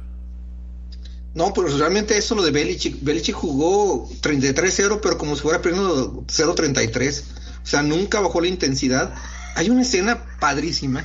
[1.34, 3.04] No, pues realmente eso lo de Belichick.
[3.04, 7.24] Belichick jugó 33-0, pero como si fuera perdiendo 0-33.
[7.62, 9.14] O sea, nunca bajó la intensidad.
[9.56, 11.04] Hay una escena padrísima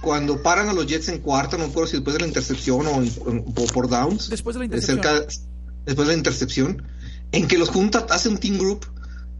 [0.00, 3.02] cuando paran a los Jets en cuarta, no recuerdo si después de la intercepción o,
[3.02, 4.30] en, o por downs.
[4.30, 5.00] Después de la intercepción.
[5.00, 5.26] Cerca,
[5.84, 6.82] después de la intercepción,
[7.30, 8.84] en que los junta, hace un team group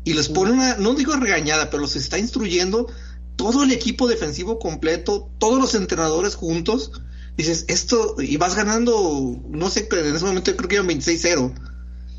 [0.07, 2.87] y les pone una, no digo regañada, pero los está instruyendo
[3.35, 6.93] todo el equipo defensivo completo, todos los entrenadores juntos
[7.37, 11.53] dices, esto, y vas ganando, no sé, en ese momento creo que iban 26-0,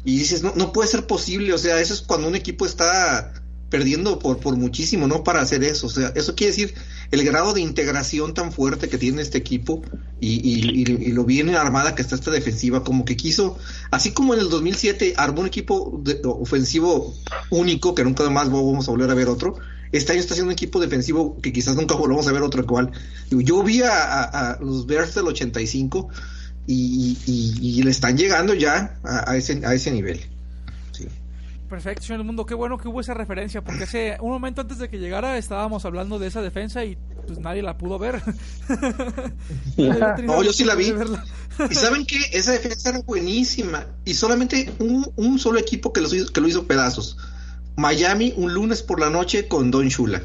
[0.03, 3.33] y dices, no, no puede ser posible, o sea, eso es cuando un equipo está
[3.69, 5.23] perdiendo por, por muchísimo, ¿no?
[5.23, 6.73] Para hacer eso, o sea, eso quiere decir
[7.11, 9.81] el grado de integración tan fuerte que tiene este equipo
[10.19, 13.57] y, lo bien armada que está esta defensiva, como que quiso,
[13.91, 17.13] así como en el 2007 armó un equipo de, ofensivo
[17.49, 19.57] único, que nunca más vamos a volver a ver otro,
[19.91, 22.91] este año está haciendo un equipo defensivo que quizás nunca volvamos a ver otro igual.
[23.29, 26.09] Yo vi a, a, los Bears del 85
[26.67, 30.19] y, y, le están llegando ya a, ese, a ese nivel.
[31.69, 32.45] Perfecto, señor del mundo.
[32.45, 35.83] Qué bueno que hubo esa referencia, porque hace un momento antes de que llegara estábamos
[35.83, 38.21] hablando de esa defensa y pues nadie la pudo ver.
[40.23, 40.93] no, yo sí la vi.
[41.69, 46.13] y saben que esa defensa era buenísima y solamente un, un solo equipo que, los
[46.13, 47.17] hizo, que lo hizo pedazos.
[47.75, 50.23] Miami un lunes por la noche con Don Shula.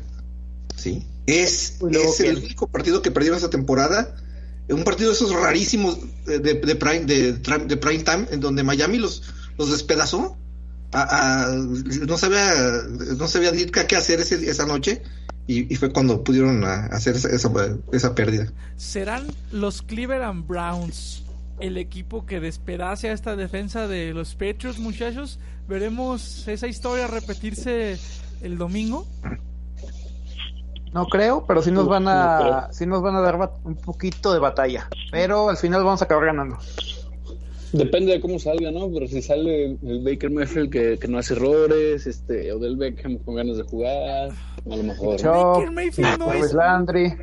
[0.77, 1.07] Sí.
[1.27, 4.15] Es, es el único partido que perdieron esta temporada.
[4.69, 8.63] Un partido de esos rarísimos de, de, de prime, de, de, prime time, en donde
[8.63, 9.23] Miami los,
[9.59, 10.37] los despedazó.
[10.93, 12.53] A, a, no sabía
[13.17, 15.03] no sabía qué hacer ese, esa noche
[15.47, 17.51] y, y, fue cuando pudieron hacer esa, esa,
[17.93, 18.53] esa pérdida.
[18.77, 21.25] ¿Serán los Cleveland Browns
[21.61, 25.39] el equipo que despedace a esta defensa de los Patriots, muchachos?
[25.69, 27.99] ¿Veremos esa historia repetirse
[28.43, 29.07] el domingo?
[30.93, 34.39] No creo, pero sí nos van a, sí nos van a dar un poquito de
[34.39, 34.89] batalla.
[35.11, 36.59] Pero al final vamos a acabar ganando.
[37.73, 38.91] Depende de cómo salga, ¿no?
[38.93, 43.17] Pero si sale el Baker Mayfield que, que no hace errores, este, o del Beckham
[43.19, 45.23] con ganas de jugar, a lo mejor.
[45.25, 45.53] ¿no?
[45.53, 46.53] Baker Mayfield no es.
[46.53, 47.15] Landry.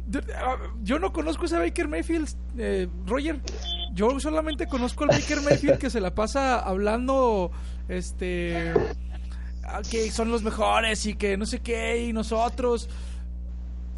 [0.81, 3.39] Yo no conozco ese Baker Mayfield, eh, Roger.
[3.93, 7.51] Yo solamente conozco al Baker Mayfield que se la pasa hablando,
[7.87, 8.73] este,
[9.91, 12.89] que son los mejores y que no sé qué y nosotros.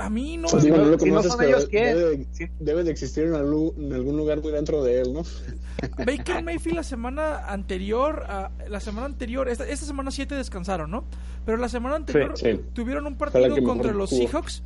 [0.06, 0.48] A mí no.
[0.48, 2.28] Pues digo, no lo conoces, pero debe,
[2.60, 5.24] debe, de existir en algún, en algún, lugar muy dentro de él, ¿no?
[6.06, 8.26] Baker Mayfield la semana anterior,
[8.68, 11.06] la semana anterior, esta, esta semana 7 descansaron, ¿no?
[11.46, 12.60] Pero la semana anterior sí, sí.
[12.74, 14.64] tuvieron un partido contra los Seahawks.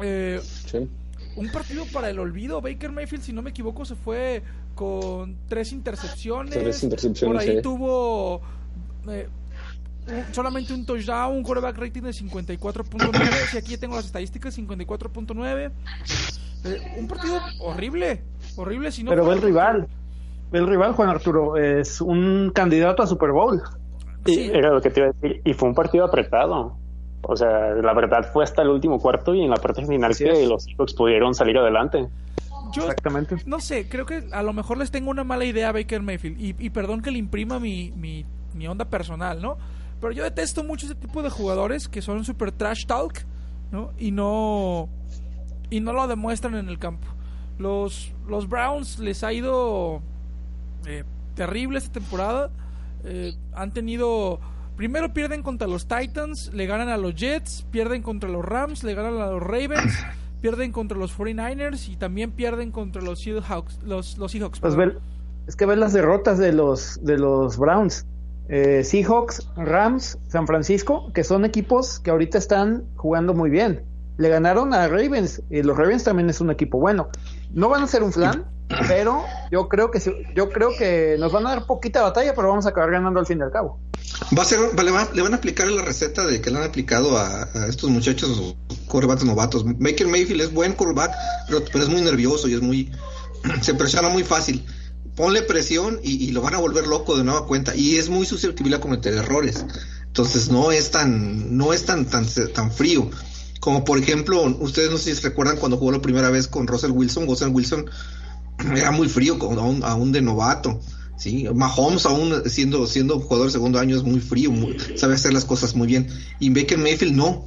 [0.00, 0.88] Eh, sí
[1.36, 2.60] un partido para el olvido.
[2.60, 4.42] Baker Mayfield, si no me equivoco, se fue
[4.74, 6.54] con tres intercepciones.
[6.54, 7.44] Tres intercepciones.
[7.44, 8.40] Por ahí tuvo
[9.08, 9.28] eh,
[10.32, 13.50] solamente un touchdown, un quarterback rating de 54.9.
[13.50, 15.70] si aquí tengo las estadísticas, 54.9.
[16.64, 18.22] Eh, un partido horrible,
[18.56, 18.92] horrible.
[18.92, 19.88] Si no Pero ve el rival.
[20.50, 21.56] Ve el rival, Juan Arturo.
[21.56, 23.60] Es un candidato a Super Bowl.
[24.26, 24.50] Sí.
[24.52, 25.40] Era lo que te iba a decir.
[25.44, 26.76] Y fue un partido apretado.
[27.22, 30.24] O sea, la verdad fue hasta el último cuarto y en la parte final Así
[30.24, 30.48] que es.
[30.48, 32.08] los Seahawks pudieron salir adelante.
[32.72, 33.36] Yo, Exactamente.
[33.46, 36.40] No sé, creo que a lo mejor les tengo una mala idea a Baker Mayfield.
[36.40, 39.56] Y, y perdón que le imprima mi, mi, mi, onda personal, ¿no?
[40.02, 43.24] Pero yo detesto mucho ese tipo de jugadores que son super trash talk,
[43.70, 43.92] ¿no?
[43.96, 44.90] Y no.
[45.70, 47.06] Y no lo demuestran en el campo.
[47.56, 50.02] Los, los Browns les ha ido
[50.86, 52.50] eh, terrible esta temporada.
[53.04, 54.40] Eh, han tenido
[54.76, 58.94] Primero pierden contra los Titans, le ganan a los Jets, pierden contra los Rams, le
[58.94, 60.04] ganan a los Ravens,
[60.40, 63.80] pierden contra los 49ers y también pierden contra los Seahawks.
[63.84, 64.96] Los, los Seahawks pues ve,
[65.46, 68.06] es que ven las derrotas de los, de los Browns.
[68.54, 73.82] Eh, Seahawks, Rams, San Francisco, que son equipos que ahorita están jugando muy bien.
[74.18, 77.08] Le ganaron a Ravens y los Ravens también es un equipo bueno.
[77.54, 78.44] No van a ser un flan,
[78.88, 80.00] pero yo creo que
[80.36, 83.24] yo creo que nos van a dar poquita batalla, pero vamos a acabar ganando al
[83.26, 83.80] fin y al cabo.
[84.36, 86.64] Va a ser, le, van, le van a aplicar la receta de que le han
[86.64, 88.54] aplicado a, estos muchachos
[88.86, 89.64] quarterbacks novatos.
[89.64, 91.14] Baker Mayfield es buen quarterback,
[91.48, 92.92] pero, pero, es muy nervioso y es muy
[93.62, 94.62] se presiona muy fácil.
[95.16, 98.76] Ponle presión y, lo van a volver loco de nueva cuenta y es muy susceptible
[98.76, 99.64] a cometer errores.
[100.06, 103.10] Entonces no es tan no es tan tan tan frío.
[103.60, 106.90] Como por ejemplo, ustedes no sé si recuerdan cuando jugó la primera vez con Russell
[106.90, 107.86] Wilson, Russell Wilson
[108.76, 110.80] era muy frío aún, aún de novato.
[111.16, 114.50] Sí, Mahomes aún siendo siendo jugador de segundo año es muy frío,
[114.96, 116.08] sabe hacer las cosas muy bien.
[116.40, 117.46] Y Baker Mayfield no,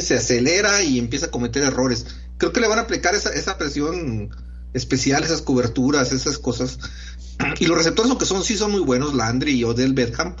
[0.00, 2.06] se acelera y empieza a cometer errores.
[2.36, 4.30] Creo que le van a aplicar esa, esa presión
[4.72, 6.78] especial, esas coberturas, esas cosas.
[7.58, 10.36] Y los receptores, aunque son sí son muy buenos, Landry y Odell Beckham,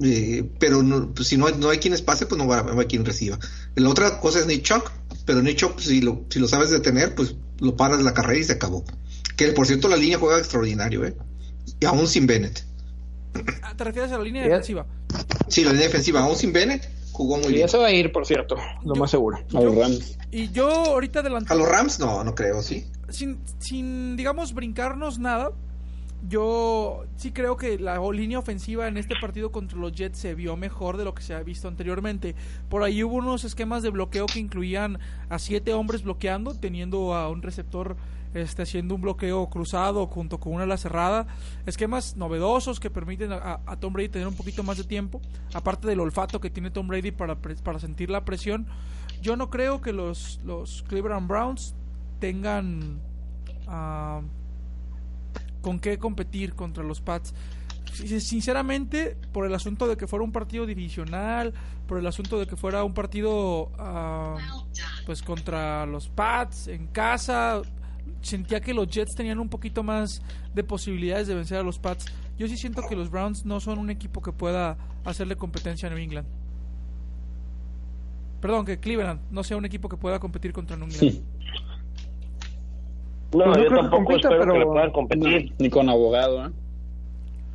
[0.00, 2.78] eh, pero no, pues, si no hay, no hay quienes pase, pues no va, no
[2.78, 3.38] hay quien reciba.
[3.74, 4.90] La otra cosa es Nick Chuck,
[5.24, 8.38] pero Nick Chuck, si lo, si lo sabes detener, pues lo paras de la carrera
[8.38, 8.84] y se acabó.
[9.36, 11.16] Que por cierto la línea juega extraordinario, ¿eh?
[11.80, 12.64] Y aún sin Bennett.
[13.62, 14.86] Ah, ¿Te refieres a la línea defensiva?
[15.48, 17.66] Sí, la línea defensiva, aún sin Bennett, jugó muy y bien.
[17.66, 19.38] eso va a ir, por cierto, lo yo, más seguro.
[19.54, 20.16] A los Rams.
[20.30, 21.52] Y yo ahorita adelanté.
[21.52, 22.86] A los Rams no, no creo, sí.
[23.08, 25.50] Sin, sin digamos, brincarnos nada,
[26.26, 30.56] yo sí creo que la línea ofensiva en este partido contra los Jets se vio
[30.56, 32.34] mejor de lo que se ha visto anteriormente.
[32.68, 37.28] Por ahí hubo unos esquemas de bloqueo que incluían a siete hombres bloqueando, teniendo a
[37.28, 37.96] un receptor
[38.34, 41.26] este, haciendo un bloqueo cruzado junto con una ala cerrada.
[41.66, 45.20] Esquemas novedosos que permiten a, a, Tom Brady tener un poquito más de tiempo.
[45.54, 48.66] Aparte del olfato que tiene Tom Brady para, para sentir la presión.
[49.22, 51.74] Yo no creo que los, los Cleveland Browns
[52.18, 53.00] tengan...
[53.66, 54.22] Uh,
[55.60, 57.34] con qué competir contra los Pats.
[57.92, 61.52] Sinceramente, por el asunto de que fuera un partido divisional,
[61.86, 64.38] por el asunto de que fuera un partido uh,
[65.04, 67.62] pues contra los Pats en casa,
[68.20, 70.22] sentía que los Jets tenían un poquito más
[70.54, 72.06] de posibilidades de vencer a los Pats.
[72.38, 75.90] Yo sí siento que los Browns no son un equipo que pueda hacerle competencia a
[75.90, 76.28] New England.
[78.40, 81.12] Perdón, que Cleveland no sea un equipo que pueda competir contra New England.
[81.12, 81.24] Sí.
[83.34, 84.52] No, no yo tampoco compita, espero pero...
[84.52, 85.44] que le puedan competir.
[85.50, 86.50] No, ni con abogado, ¿eh?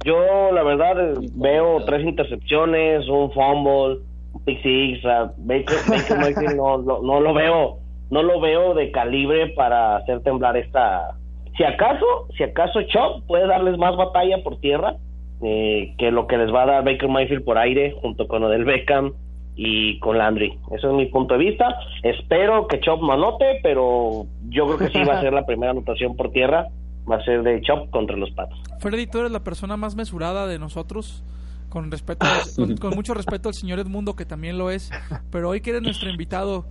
[0.06, 4.02] Yo, la verdad, veo tres intercepciones, un fumble,
[4.34, 5.04] un pick six.
[5.06, 7.78] Uh, Baker, Baker Mayfield no, no, no lo veo,
[8.10, 11.16] no lo veo de calibre para hacer temblar esta.
[11.58, 12.06] Si acaso,
[12.36, 14.98] si acaso Chop puede darles más batalla por tierra
[15.42, 18.66] eh, que lo que les va a dar Baker Mayfield por aire, junto con Odell
[18.66, 19.14] Beckham
[19.56, 20.58] y con Landry.
[20.76, 21.76] Eso es mi punto de vista.
[22.02, 25.72] Espero que Chop no anote, pero yo creo que sí va a ser la primera
[25.72, 26.68] anotación por tierra.
[27.10, 28.58] Va a ser de Chop contra los Patos.
[28.80, 31.24] Freddy, tú eres la persona más mesurada de nosotros.
[31.70, 34.92] Con, respeto, con, con, mucho respeto al señor Edmundo, que también lo es.
[35.32, 36.66] Pero hoy que eres nuestro invitado,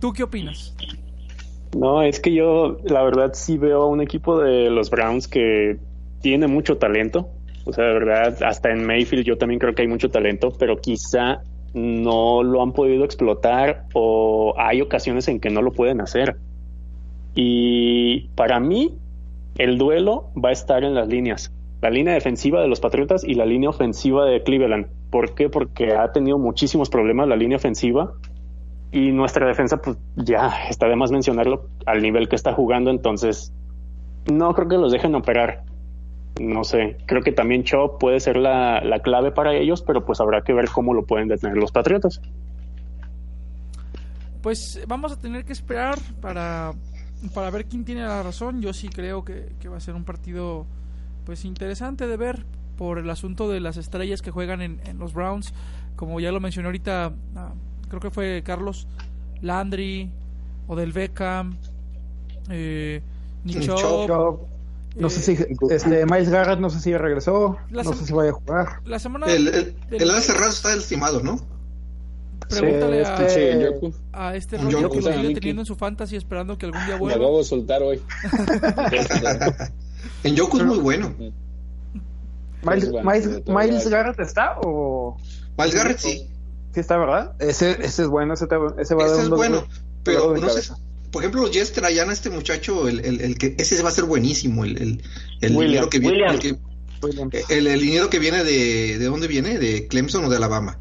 [0.00, 0.76] ¿tú qué opinas?
[1.76, 5.78] No, es que yo, la verdad, sí veo a un equipo de los Browns que
[6.20, 7.28] tiene mucho talento.
[7.64, 10.78] O sea, de verdad, hasta en Mayfield yo también creo que hay mucho talento, pero
[10.78, 11.42] quizá
[11.78, 16.36] no lo han podido explotar o hay ocasiones en que no lo pueden hacer.
[17.34, 18.96] Y para mí,
[19.56, 21.52] el duelo va a estar en las líneas.
[21.80, 24.86] La línea defensiva de los Patriotas y la línea ofensiva de Cleveland.
[25.10, 25.48] ¿Por qué?
[25.48, 28.14] Porque ha tenido muchísimos problemas la línea ofensiva
[28.90, 32.90] y nuestra defensa, pues ya está de más mencionarlo al nivel que está jugando.
[32.90, 33.52] Entonces,
[34.32, 35.62] no creo que los dejen operar.
[36.38, 40.20] No sé, creo que también Chop puede ser la, la clave para ellos, pero pues
[40.20, 42.20] habrá que ver cómo lo pueden detener los Patriotas.
[44.42, 46.72] Pues vamos a tener que esperar para,
[47.34, 48.62] para ver quién tiene la razón.
[48.62, 50.64] Yo sí creo que, que va a ser un partido
[51.26, 52.46] pues interesante de ver
[52.76, 55.52] por el asunto de las estrellas que juegan en, en los Browns.
[55.96, 57.52] Como ya lo mencioné ahorita, ah,
[57.88, 58.86] creo que fue Carlos
[59.42, 60.08] Landry,
[60.68, 61.56] Odell Beckham,
[62.48, 63.02] eh,
[63.44, 64.57] Nick Chop, Chubb, Chop.
[64.96, 65.38] No eh, sé si
[65.70, 68.80] este, Miles Garrett, no sé si regresó, La no sé si vaya a jugar.
[68.84, 71.38] La semana El, el, del- el ala cerrado está estimado, ¿no?
[72.48, 73.92] pregúntale Sí, a, este- Sí, Yoku.
[74.12, 77.16] a este Yoku que lo sigue teniendo en su fantasy esperando que algún día vuelva.
[77.18, 78.00] acabo de soltar hoy.
[80.24, 81.14] En Yoku es muy bueno.
[82.62, 82.90] Miles,
[83.46, 83.88] Miles-.
[83.88, 85.16] Garrett está o
[85.56, 86.28] Miles Garrett sí.
[86.72, 87.34] sí está, ¿verdad?
[87.38, 89.64] Ese, ese es bueno, ese, te- ese va a dar Ese es un dolor- bueno.
[90.04, 90.72] Pero no sé.
[91.10, 93.92] Por ejemplo, los Jets traían a este muchacho, el, el, el que ese va a
[93.92, 95.02] ser buenísimo, el, el,
[95.40, 95.88] el William.
[95.88, 96.34] que viene, William.
[96.34, 96.58] el, que-
[97.56, 99.58] el, el liniero que viene de, ¿de dónde viene?
[99.58, 100.78] ¿De Clemson o de Alabama?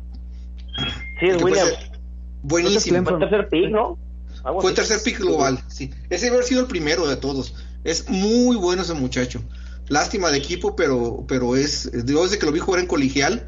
[1.20, 1.68] Sí, es William.
[2.44, 3.04] Buenísimo.
[3.04, 3.98] Fue el tercer pick, ¿no?
[4.44, 4.76] Algo Fue así.
[4.76, 5.92] tercer pick global, sí.
[6.10, 7.54] Ese debe haber sido el primero de todos.
[7.84, 9.44] Es muy bueno ese muchacho.
[9.90, 13.46] Lástima de equipo, pero, pero es, yo desde que lo vi jugar en colegial,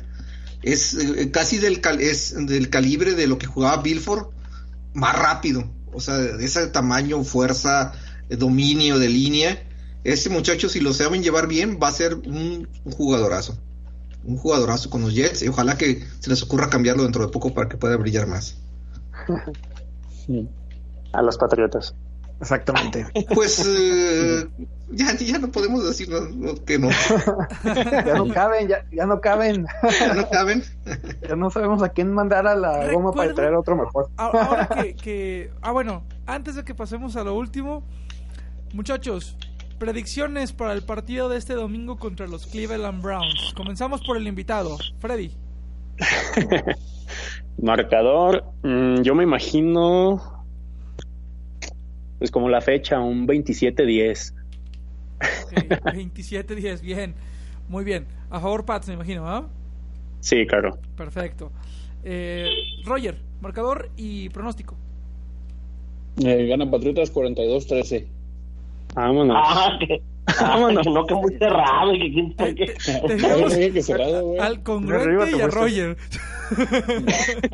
[0.61, 4.27] es eh, casi del, cal- es del calibre de lo que jugaba Bilford,
[4.93, 5.69] más rápido.
[5.93, 7.93] O sea, de ese tamaño, fuerza,
[8.29, 9.63] eh, dominio de línea.
[10.03, 13.57] Ese muchacho, si lo saben llevar bien, va a ser un, un jugadorazo.
[14.23, 15.43] Un jugadorazo con los Jets.
[15.43, 18.57] Y ojalá que se les ocurra cambiarlo dentro de poco para que pueda brillar más.
[21.11, 21.95] A los Patriotas.
[22.41, 23.05] Exactamente.
[23.35, 24.47] Pues eh,
[24.91, 26.89] ya, ya no podemos decir no- no- que no.
[28.05, 29.65] ya no caben, ya, ya no caben.
[29.99, 30.63] Ya no caben.
[31.27, 34.09] Ya no sabemos a quién mandar a la goma para traer otro mejor.
[34.17, 37.83] Ahora que, que- Ah, bueno, antes de que pasemos a lo último,
[38.73, 39.35] muchachos,
[39.77, 43.53] predicciones para el partido de este domingo contra los Cleveland Browns.
[43.55, 45.31] Comenzamos por el invitado, Freddy.
[47.61, 50.38] Marcador, mm, yo me imagino.
[52.19, 54.33] Pues como la fecha, un 27-10.
[55.43, 55.53] Ok,
[55.93, 57.15] 27-10, bien.
[57.67, 58.05] Muy bien.
[58.29, 59.47] A favor, Pats, me imagino, ¿ah?
[60.19, 60.77] Sí, claro.
[60.95, 61.51] Perfecto.
[62.03, 62.49] Eh,
[62.85, 64.75] Roger, marcador y pronóstico.
[66.23, 68.05] Eh, gana Patriotas 42-13.
[68.95, 69.37] Vámonos.
[69.39, 69.79] Ah, ah,
[70.41, 70.83] Vámonos.
[70.83, 72.65] que no, que muy cerrado y que quién sabe qué.
[72.85, 74.39] Te- No, Teníamos dije que cerrado, güey.
[74.39, 75.47] al congruente te y a.
[75.47, 75.97] Roger.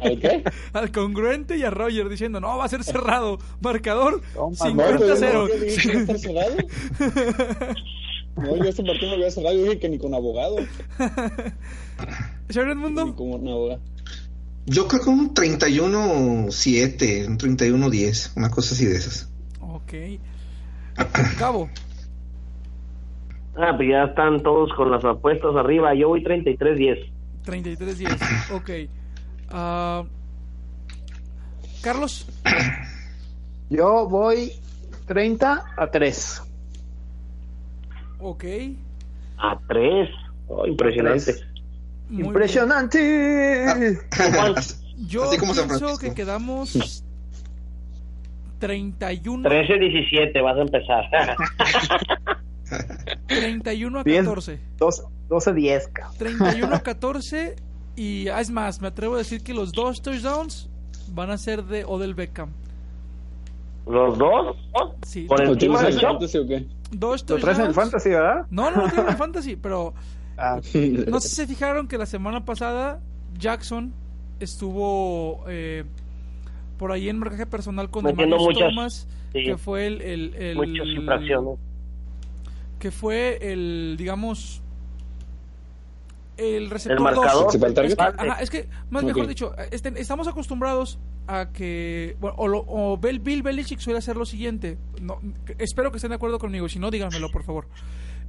[0.02, 0.44] ¿Al qué?
[0.74, 3.40] Al congruente y a Roger diciendo, no, va a ser cerrado.
[3.62, 5.34] Marcador Toma, No, pero 50-0.
[5.34, 6.56] no, yo dije que iba a estar cerrado.
[8.38, 9.56] No, yo este partido no había cerrado.
[9.56, 10.58] Yo dije que ni con abogado.
[12.50, 13.80] Señor Ni Edmundo, con un abogado.
[14.66, 19.30] Yo creo que un 31-7, un 31-10, una cosa así de esas.
[19.62, 19.94] ok.
[21.40, 21.70] Cabo,
[23.58, 25.94] Ah, pues ya están todos con las apuestas arriba.
[25.96, 27.12] Yo voy 33-10.
[27.46, 28.52] 33-10.
[28.54, 28.70] Ok.
[29.50, 30.04] Ah,
[31.82, 32.28] Carlos,
[33.70, 34.52] Yo voy
[35.08, 36.42] 30 a 3.
[38.20, 38.44] ok.
[39.38, 40.10] A 3.
[40.68, 41.34] impresionante.
[41.34, 41.46] tres.
[42.10, 42.26] Muy bien.
[42.28, 44.00] ¡Impresionante!
[45.08, 47.04] Yo Así como San pienso que quedamos
[48.60, 51.36] 31, 13-17 vas a empezar.
[53.28, 54.24] 31 a Bien.
[54.26, 54.60] 14.
[55.30, 56.18] 12-10, cabrón.
[56.18, 57.56] 31 a 14
[57.96, 60.70] y ah, es más, me atrevo a decir que los dos touchdowns
[61.14, 62.52] van a ser de Odell Beckham.
[63.88, 64.58] ¿Los dos?
[65.06, 66.02] Sí, Por ¿Lo encima Chop.
[66.02, 66.66] fantasy o qué?
[66.92, 67.76] dos Lo traes en el touchdowns.
[67.76, 68.46] fantasy, ¿verdad?
[68.50, 69.94] No, no lo tengo en el fantasy, pero
[70.38, 70.60] Ah,
[71.08, 73.00] no sé si se fijaron que la semana pasada
[73.40, 73.94] Jackson
[74.42, 75.86] estuvo eh,
[76.78, 79.44] por ahí en marcaje personal con Demarius muchas- Thomas, sí.
[79.46, 81.58] que fue el, el, el- Muchas infracciones.
[82.80, 84.62] Que fue el digamos
[86.38, 87.44] el receptor El marcador.
[87.46, 87.56] dos.
[87.56, 87.92] ¿Principal target?
[87.92, 92.48] Es que, ajá, es que, más mejor dicho, este, estamos acostumbrados a que, bueno, o,
[92.48, 94.78] lo- o Bill, Bill Belichick suele hacer lo siguiente.
[95.02, 95.20] No,
[95.58, 97.68] espero que estén de acuerdo conmigo, si no, díganmelo, por favor.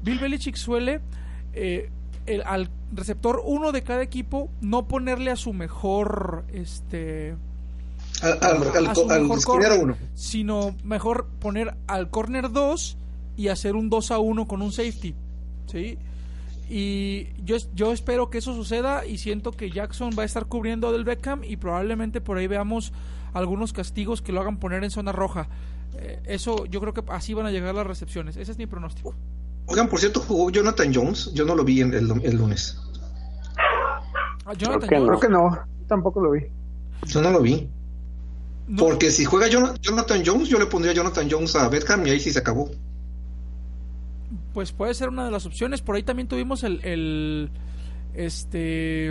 [0.02, 1.00] Bill Belichick suele
[1.52, 1.90] eh,
[2.26, 7.34] el- al receptor uno de cada equipo no ponerle a su mejor, este,
[8.22, 8.94] Al, al,
[9.44, 9.96] corner, uno.
[10.14, 12.96] sino mejor poner al corner 2
[13.36, 15.14] y hacer un 2 a 1 con un safety.
[15.66, 15.98] ¿Sí?
[16.68, 20.90] Y yo, yo espero que eso suceda y siento que Jackson va a estar cubriendo
[20.92, 22.92] del Beckham y probablemente por ahí veamos
[23.34, 25.48] algunos castigos que lo hagan poner en zona roja.
[25.98, 28.36] Eh, eso yo creo que así van a llegar las recepciones.
[28.36, 29.14] Ese es mi pronóstico.
[29.66, 31.30] Oigan, por cierto, jugó Jonathan Jones.
[31.34, 32.78] Yo no lo vi el, el, lunes.
[34.44, 35.08] Ah, Jonathan creo, que Jones.
[35.08, 35.58] creo que no,
[35.88, 36.40] tampoco lo vi.
[37.06, 37.68] Yo no lo vi.
[38.68, 38.82] No.
[38.82, 42.20] Porque si juega Jon- Jonathan Jones, yo le pondría Jonathan Jones a Beckham y ahí
[42.20, 42.70] sí se acabó.
[44.56, 45.82] Pues puede ser una de las opciones.
[45.82, 47.50] Por ahí también tuvimos el, el
[48.14, 49.08] este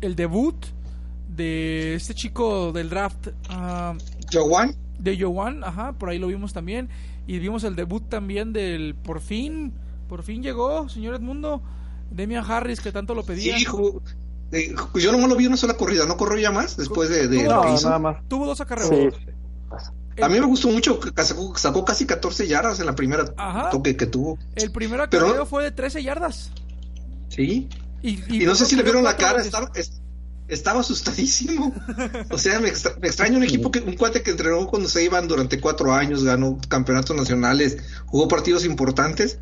[0.00, 0.56] el debut
[1.28, 3.92] de este chico del draft ah,
[4.32, 6.88] Joan, de Joan, ajá, por ahí lo vimos también
[7.26, 9.74] y vimos el debut también del por fin,
[10.08, 11.60] por fin llegó, señor Edmundo,
[12.10, 13.58] Demian Harris que tanto lo sí, pedía.
[14.52, 17.42] eh, yo no lo vi una sola corrida, ¿no corrió ya más después de, de
[17.42, 17.88] No, lo que No, hizo?
[17.88, 18.28] nada más.
[18.28, 18.88] Tuvo dos acarreos.
[18.88, 19.26] Sí.
[20.22, 23.70] A mí me gustó mucho que sacó, sacó casi 14 yardas en la primera Ajá.
[23.70, 24.38] toque que tuvo.
[24.54, 26.50] El primer Pero- acarreo fue de 13 yardas.
[27.28, 27.68] Sí.
[28.02, 30.00] Y, Y no sé si le vieron la cara, estaba, es-
[30.48, 31.74] estaba asustadísimo.
[32.30, 35.02] O sea, me, extra- me extraña un equipo que, un cuate que entrenó cuando se
[35.04, 39.38] iban durante cuatro años, ganó campeonatos nacionales, jugó partidos importantes.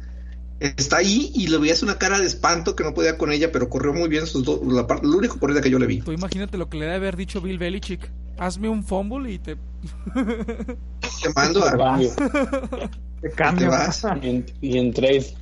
[0.61, 3.69] Está ahí y le veías una cara de espanto que no podía con ella, pero
[3.69, 6.01] corrió muy bien sus dos, la, la única corrida que yo le vi.
[6.01, 8.09] Tú imagínate lo que le debe haber dicho Bill Belichick.
[8.39, 9.57] Hazme un fumble y te...
[11.23, 11.71] Te mando a
[13.21, 13.71] te cambio.
[13.71, 14.05] vas.
[14.23, 15.35] Y en, y en trade.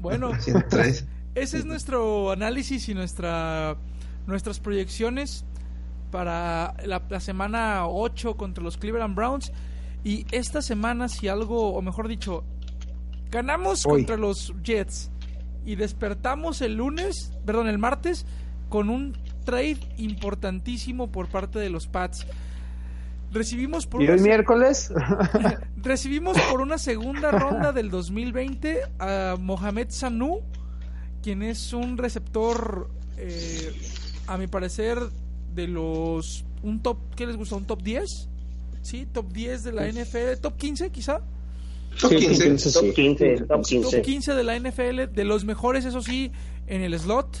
[0.00, 1.04] Bueno, en tres.
[1.34, 3.76] ese es nuestro análisis y nuestra
[4.26, 5.44] nuestras proyecciones
[6.10, 9.52] para la, la semana 8 contra los Cleveland Browns.
[10.04, 12.44] Y esta semana, si algo, o mejor dicho,
[13.30, 14.00] ganamos Hoy.
[14.00, 15.10] contra los Jets
[15.64, 18.24] y despertamos el lunes, perdón, el martes,
[18.68, 19.16] con un
[19.46, 22.26] trade importantísimo por parte de los Pats.
[23.32, 24.92] Recibimos por Y se- miércoles,
[25.76, 30.40] Recibimos por una segunda ronda del 2020 a Mohamed Sanu,
[31.22, 33.72] quien es un receptor, eh,
[34.26, 34.98] a mi parecer,
[35.54, 36.44] de los...
[36.62, 37.56] un top, ¿qué les gusta?
[37.56, 38.28] ¿Un top 10?
[38.82, 39.06] ¿Sí?
[39.12, 40.40] ¿Top 10 de la NFL?
[40.40, 41.20] ¿Top 15 quizá?
[42.00, 42.42] Top Sí, 15.
[42.44, 42.92] entonces Top sí.
[42.92, 44.02] 15, top Top 15.
[44.02, 46.30] 15 de la NFL, de los mejores, eso sí,
[46.66, 47.36] en el slot.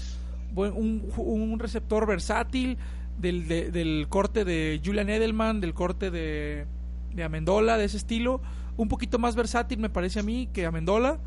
[0.56, 2.78] Un, un receptor versátil
[3.18, 6.66] del, de- del corte de Julian Edelman, del corte de,
[7.14, 8.40] de Amendola, de ese estilo.
[8.76, 11.18] Un poquito más versátil, me parece a mí, que Amendola.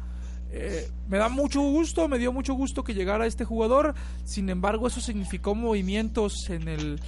[0.51, 3.93] Eh, me da mucho gusto, me dio mucho gusto que llegara este jugador.
[4.23, 6.99] Sin embargo, eso significó movimientos en el,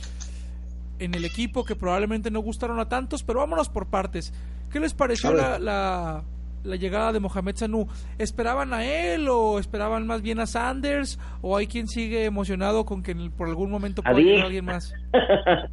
[1.00, 4.32] en el equipo que probablemente no gustaron a tantos, pero vámonos por partes.
[4.70, 6.24] ¿Qué les pareció la,
[6.64, 7.88] la llegada de Mohamed Sanu?
[8.18, 11.20] ¿Esperaban a él o esperaban más bien a Sanders?
[11.42, 14.94] ¿O hay quien sigue emocionado con que por algún momento pueda llegar alguien más?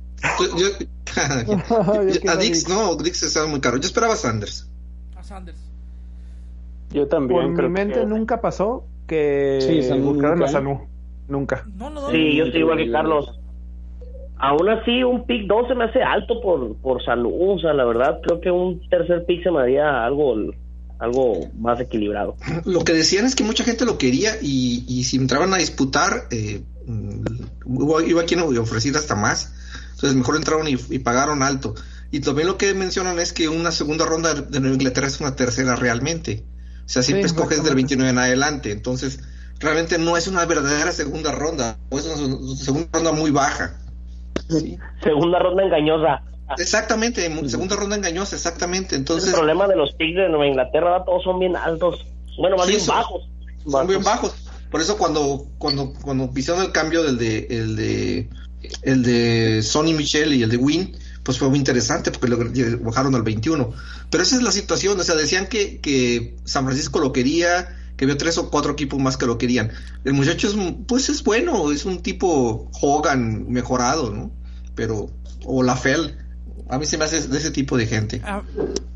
[0.58, 0.86] Yo-
[2.30, 3.76] a Dix, no, Dix estaba muy caro.
[3.76, 4.70] Yo esperaba a Sanders.
[5.16, 5.58] A Sanders.
[6.90, 10.48] Yo también por mi creo mente que- nunca pasó que Sí, Sanu buscaran nunca, a
[10.48, 10.52] ¿eh?
[10.52, 10.88] Sanu.
[11.28, 11.64] Nunca.
[11.76, 12.10] No, no, no.
[12.10, 13.38] Sí, yo estoy igual que Carlos.
[14.40, 17.32] Aún así, un pick 2 se me hace alto por, por salud.
[17.36, 20.36] O sea, la verdad, creo que un tercer pick se me haría algo,
[20.98, 22.36] algo más equilibrado.
[22.64, 26.26] Lo que decían es que mucha gente lo quería y, y si entraban a disputar,
[26.30, 27.24] eh, mm,
[27.66, 29.52] hubo- iba quien ofrecer hasta más.
[29.94, 31.74] Entonces mejor entraron y, y pagaron alto.
[32.10, 35.36] Y también lo que mencionan es que una segunda ronda de Nueva Inglaterra es una
[35.36, 36.44] tercera realmente.
[36.84, 37.96] O sea, siempre Sí, escoges del exactamente.
[37.96, 38.72] 29 en adelante.
[38.72, 39.20] Entonces,
[39.58, 41.76] realmente no es una verdadera segunda ronda.
[41.90, 43.78] o Es una segunda ronda muy baja.
[44.48, 44.78] Sí.
[45.02, 46.22] Segunda ronda engañosa.
[46.56, 48.96] Exactamente, mu- segunda ronda engañosa, exactamente.
[48.96, 52.06] Entonces, el problema de los picks de Nueva Inglaterra, todos son bien altos.
[52.38, 53.28] Bueno, más Sí, bien son- bajos.
[53.66, 54.34] son bien bajos.
[54.70, 58.28] Por eso cuando cuando cuando hicieron el cambio del de el de
[58.82, 62.38] el de Sonny Michel y el de Win, pues fue muy interesante porque lo
[62.84, 63.72] bajaron al 21.
[64.10, 68.04] Pero esa es la situación, o sea, decían que, que San Francisco lo quería, que
[68.04, 69.72] había tres o cuatro equipos más que lo querían.
[70.04, 70.54] El muchacho es
[70.86, 74.30] pues es bueno, es un tipo Hogan mejorado, ¿no?
[74.74, 75.10] Pero
[75.44, 76.18] o Lafel,
[76.68, 78.20] a mí se me hace de ese tipo de gente.
[78.24, 78.42] Ah,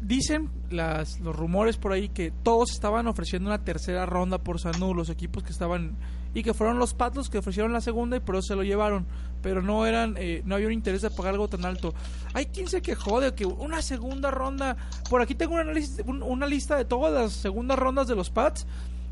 [0.00, 4.94] dicen las, los rumores por ahí que todos estaban ofreciendo una tercera ronda por Sanu,
[4.94, 5.96] los equipos que estaban
[6.34, 9.06] y que fueron los Patos que ofrecieron la segunda y por eso se lo llevaron,
[9.42, 11.92] pero no eran, eh, no había un interés de pagar algo tan alto.
[12.32, 14.76] Hay quien se quejó de que una segunda ronda,
[15.10, 15.72] por aquí tengo una,
[16.06, 18.66] un- una lista de todas las segundas rondas de los Pats,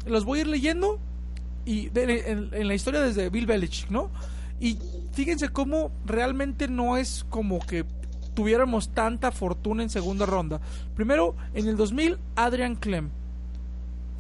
[0.07, 0.99] los voy a ir leyendo
[1.67, 4.11] y de- en, en la historia desde Bill Belichick, ¿no?
[4.59, 4.79] Y
[5.13, 7.85] fíjense cómo realmente no es como que
[8.45, 10.61] tuviéramos tanta fortuna en segunda ronda.
[10.97, 13.11] Primero, en el 2000, Adrian Clem.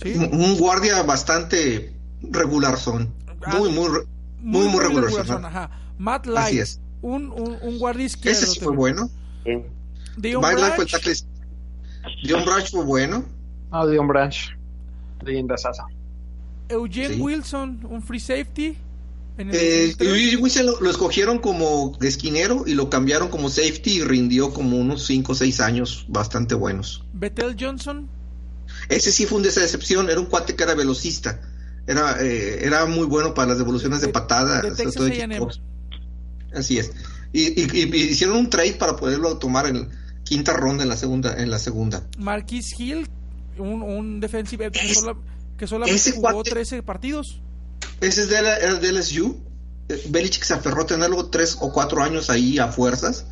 [0.03, 0.12] ¿Sí?
[0.14, 3.14] Un, guardia bastante regular son.
[3.59, 4.07] Muy, muy, re-
[4.43, 5.27] muy, muy regular.
[5.27, 5.71] son, ajá.
[5.97, 6.81] Matt Light, Así es.
[7.01, 8.39] un, un, un guardia izquierdo.
[8.39, 9.09] Ese sí fue bueno.
[9.45, 9.53] Sí.
[10.18, 11.14] Dion Branch, fue el tackle.
[12.23, 13.25] Dion Branch fue bueno.
[13.71, 14.37] Ah, Dion Branch.
[15.23, 15.85] Leyenda Sasa.
[16.68, 17.21] Eugene Sí.
[17.23, 18.77] Wilson, un free safety.
[19.41, 20.32] En el Eh, 2003.
[20.32, 24.76] y Wilson lo, lo escogieron como esquinero y lo cambiaron como safety y rindió como
[24.78, 27.05] unos 5 o 6 años bastante buenos.
[27.12, 28.09] Bethel Johnson,
[28.88, 31.41] Ese sí fue una decepción, era un cuate que era velocista.
[31.86, 34.61] Era, eh, era muy bueno para las devoluciones de, De- patada.
[34.62, 35.61] de Texas.
[36.55, 36.93] Así es.
[37.32, 39.88] Y, y- y- hicieron un trade para poderlo tomar en
[40.24, 42.07] quinta ronda en la segunda, en la segunda.
[42.18, 43.09] Marquis Hill,
[43.59, 45.03] un, un defensive Es-
[45.57, 47.41] que solamente ese jugó cuate- 13 partidos.
[48.01, 49.38] Ese es de, la, era de LSU.
[49.88, 53.26] Eh, Belichick se aferró a tenerlo tres o cuatro años ahí a fuerzas.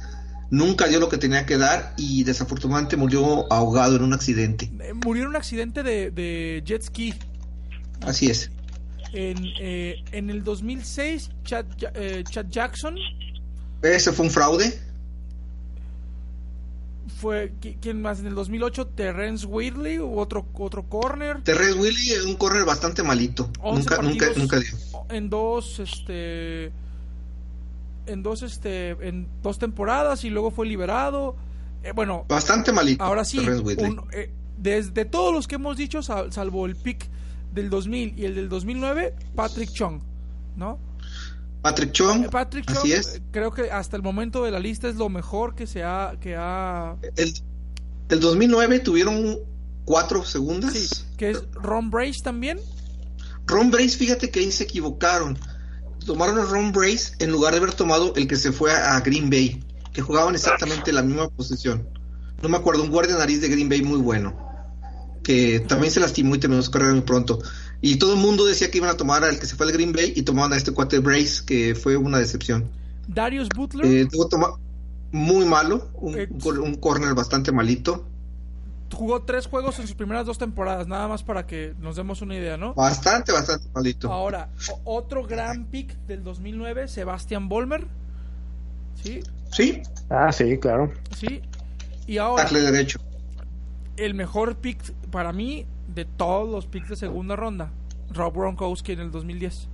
[0.50, 4.70] Nunca dio lo que tenía que dar y desafortunadamente murió ahogado en un accidente.
[4.80, 7.14] Eh, Murió en un accidente de, de jet ski.
[8.00, 8.50] Así es.
[9.12, 12.96] En, eh, en el 2006, Chad, eh, Chad Jackson
[13.82, 14.78] Ese fue un fraude.
[17.08, 17.52] Fue.
[17.60, 18.20] qui- ¿Quién más?
[18.20, 21.42] En el 2008, Terrence Whitley, u otro, otro corner.
[21.42, 23.50] Terrence Willy es un corner bastante malito.
[23.60, 24.70] 11 Nunca, nunca, nunca dio.
[25.10, 26.72] en dos este
[28.06, 31.36] en dos este en dos temporadas y luego fue liberado
[31.82, 33.04] Eh, bueno Bastante malito.
[33.04, 33.90] ahora sí Whitley.
[33.90, 37.06] un- eh, desde todos los que hemos dicho sal- salvo el pick
[37.52, 40.00] del 2000 y el del 2009 Patrick Chung
[40.56, 40.78] no
[41.68, 42.24] Patrick Chung.
[42.24, 43.20] Eh, Patrick Chung Así es.
[43.30, 46.34] creo que hasta el momento de la lista es lo mejor que se ha que
[46.36, 47.34] ha El,
[48.08, 49.38] el 2009 tuvieron
[49.84, 50.72] cuatro segundas.
[50.72, 52.58] sí que es Ron Brace también
[53.46, 55.38] Ron Brace, fíjate que ahí se equivocaron.
[56.04, 59.00] Tomaron a Ron Brace en lugar de haber tomado el que se fue a, a
[59.00, 61.88] Green Bay, que jugaban exactamente la misma posición.
[62.42, 64.36] No me acuerdo, un guardia nariz de Green Bay muy bueno,
[65.24, 67.38] que también se lastimó y terminó su carrera muy pronto.
[67.80, 69.92] Y todo el mundo decía que iban a tomar al que se fue al Green
[69.92, 72.68] Bay y tomaban a este cuate Brace, que fue una decepción.
[73.06, 74.58] Darius Butler Eh, tuvo
[75.12, 76.28] muy malo, un, Eh,
[76.60, 78.04] un corner bastante malito,
[78.92, 82.34] jugó tres juegos en sus primeras dos temporadas nada más para que nos demos una
[82.34, 84.12] idea no bastante, bastante malito.
[84.12, 84.48] Ahora,
[84.84, 87.86] otro gran pick del 2009, Sebastian Bolmer.
[89.02, 89.20] Sí,
[89.52, 90.92] Sí, Ah, sí, claro.
[91.16, 91.40] sí.
[92.06, 92.98] Y ahora, derecho.
[93.96, 94.78] el mejor pick
[95.10, 95.66] para mí
[95.98, 97.72] de todos los picks de segunda ronda,
[98.14, 99.66] Rob Gronkowski en el 2010.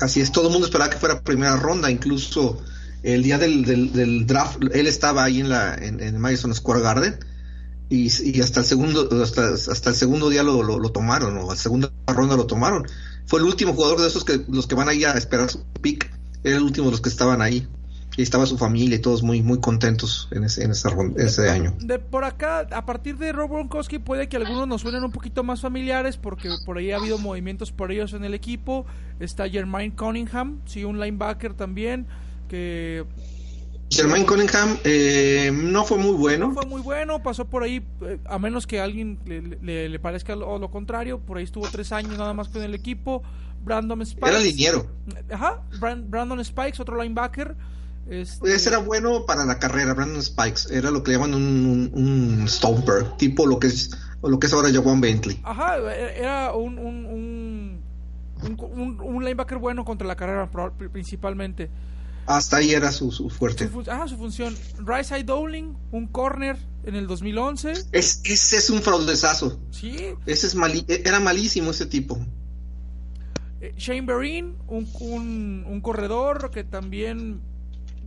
[0.00, 2.62] Así es, todo el mundo esperaba que fuera primera ronda, incluso
[3.02, 7.18] el día del, del- draft, él estaba ahí en la en, Madison Square Garden
[7.88, 12.46] y, hasta el segundo hasta, el segundo día lo, tomaron o a segunda ronda lo
[12.46, 12.86] tomaron.
[13.24, 16.10] Fue el último jugador de esos que los que van ahí a esperar su pick,
[16.42, 17.66] era el último de los que estaban ahí
[18.16, 21.50] y estaba su familia y todos muy muy contentos en ese en esa ronda- ese
[21.50, 21.74] año.
[21.80, 25.42] De por acá, a partir de Rob Gronkowski, puede que algunos nos suenen un poquito
[25.42, 28.86] más familiares porque por ahí ha habido movimientos por ellos en el equipo.
[29.20, 32.06] Está Jermaine Cunningham, sí, un linebacker también
[32.48, 33.04] que
[33.90, 38.18] Jermaine Cunningham eh, no fue muy no bueno, fue muy bueno, pasó por ahí, eh,
[38.24, 41.68] a menos que a alguien le, le- le parezca lo, lo contrario, por ahí estuvo
[41.70, 43.22] tres años nada más con el equipo.
[43.64, 44.28] Brandon Spikes.
[44.30, 44.86] era liniero.
[45.30, 47.54] Ajá, Bran- Brandon Spikes, otro linebacker.
[48.08, 50.68] Este, Ese era bueno para la carrera, Brandon Spikes.
[50.70, 53.90] Era lo que llaman un, un, un stomper, tipo lo que es
[54.22, 55.40] lo que es ahora Jawan Bentley.
[55.42, 57.80] Ajá, e- era un, un,
[58.42, 60.50] un, un- linebacker bueno contra la carrera
[60.92, 61.70] principalmente.
[62.26, 63.68] Hasta ahí era su, su fuerte.
[63.68, 64.54] Su, ajá, su función.
[64.78, 67.72] Rice Dowling, un corner en el 2011.
[67.92, 69.60] Es, ese es un fraudezazo.
[69.70, 70.14] Sí.
[70.24, 72.18] Ese es mali- era malísimo ese tipo.
[73.60, 77.40] Eh, Shane Vereen, un, un, un corredor que también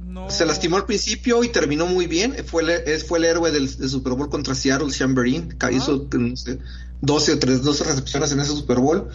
[0.07, 0.29] no...
[0.29, 2.35] Se lastimó al principio y terminó muy bien.
[2.45, 5.55] Fue el, es- fue el héroe del, del Super Bowl contra Seattle, Chamberlain.
[5.59, 5.71] Ah.
[5.71, 6.59] Hizo no sé,
[7.01, 9.07] 12 o 3, 12 recepciones en ese Super Bowl.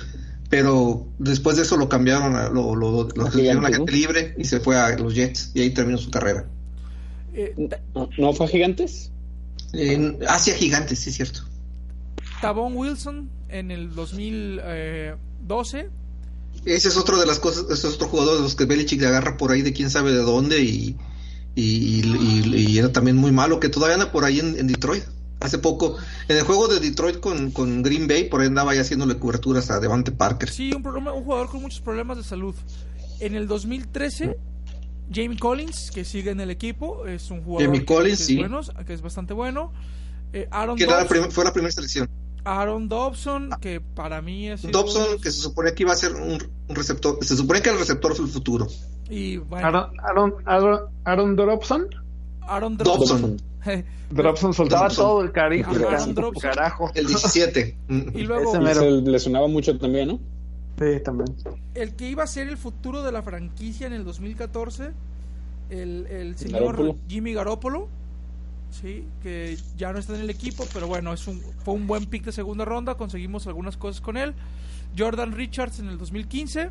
[0.51, 4.61] Pero después de eso lo cambiaron, a- lo, lo, lo A gente libre y se
[4.61, 5.51] fue a los Jets.
[5.55, 6.47] Y ahí terminó su carrera.
[7.35, 7.55] Eh,
[7.95, 9.11] ¿No, ¿no fue a Gigantes?
[9.73, 11.41] En Asia Gigantes, sí es cierto.
[12.43, 15.89] Tavon Wilson en el 2012.
[16.65, 19.09] Ese es otro de las cosas, ese es otro jugador de los que Belichick le
[19.09, 20.97] agarra por ahí de quién sabe de dónde y,
[21.55, 24.67] y, y- y- y era también muy malo, que todavía anda por ahí en, en
[24.69, 25.05] Detroit.
[25.41, 25.97] Hace poco,
[26.29, 29.73] en el juego de Detroit con, con Green Bay, por ahí andaba ya haciéndole coberturas
[29.73, 30.49] a Devante Parker.
[30.49, 32.55] Sí, un, problema, un jugador con muchos problemas de salud.
[33.19, 34.37] En el 2013,
[35.13, 38.33] Jamie Collins, que sigue en el equipo, es un jugador Jamie Collins, que, sí.
[38.35, 39.73] es bueno, que es bastante bueno.
[40.33, 42.09] Eh, Aaron, Que la fue la primera selección.
[42.45, 44.63] Aaron Dobson, que para mí es...
[44.71, 46.39] Dobson, que se supone que iba a ser un,
[46.69, 48.67] un receptor, se supone que el receptor fue el futuro.
[49.09, 51.87] Y bueno, Aaron, Aaron, Aaron, Aaron Dropson.
[52.43, 53.37] Aaron Dobson,
[54.11, 54.55] Dobson.
[54.55, 55.05] Soltaba Dobson.
[55.05, 55.67] todo el cariño.
[55.73, 56.33] Dobson.
[56.41, 56.91] carajo.
[56.95, 57.77] el 17.
[57.89, 58.01] Mm.
[58.15, 60.21] y luego, Ese Y se le sonaba mucho también, ¿no?
[60.79, 61.37] Sí, también.
[61.75, 64.93] el que iba a ser el futuro de la franquicia en el 2014,
[65.71, 66.97] el, el señor.
[67.09, 67.89] Jimmy Garoppolo,
[68.73, 72.07] sí, que ya no está en el equipo, pero bueno, es un, fue un buen
[72.07, 74.35] pick de segunda ronda, conseguimos algunas cosas con él.
[74.99, 76.71] Jordan Richards en el 2015,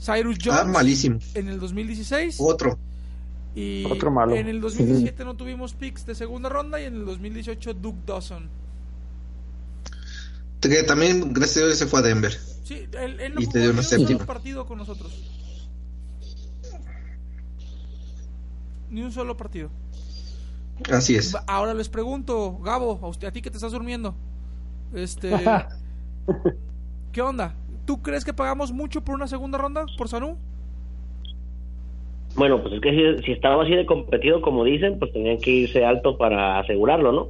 [0.00, 1.18] Cyrus Jones Ah, malísimo.
[1.34, 2.78] en el 2016 Otro.
[3.54, 4.34] y Otro malo.
[4.34, 8.48] en el 2017 no tuvimos picks de segunda ronda y en el 2018 Duke Dawson.
[10.60, 12.32] Que también, gracias a Dios, se fue a Denver.
[12.64, 15.12] Sí, él, él no Y te dio un partido con nosotros.
[18.90, 19.70] Ni un solo partido.
[20.90, 21.36] Así es.
[21.46, 24.14] Ahora les pregunto, Gabo, a, usted, a ti que te estás durmiendo.
[24.94, 25.30] Este,
[27.12, 27.54] ¿Qué onda?
[27.86, 30.36] ¿Tú crees que pagamos mucho por una segunda ronda por Sanu?
[32.36, 35.50] Bueno, pues es que si, si estaba así de competido, como dicen, pues tenían que
[35.50, 37.28] irse alto para asegurarlo, ¿no?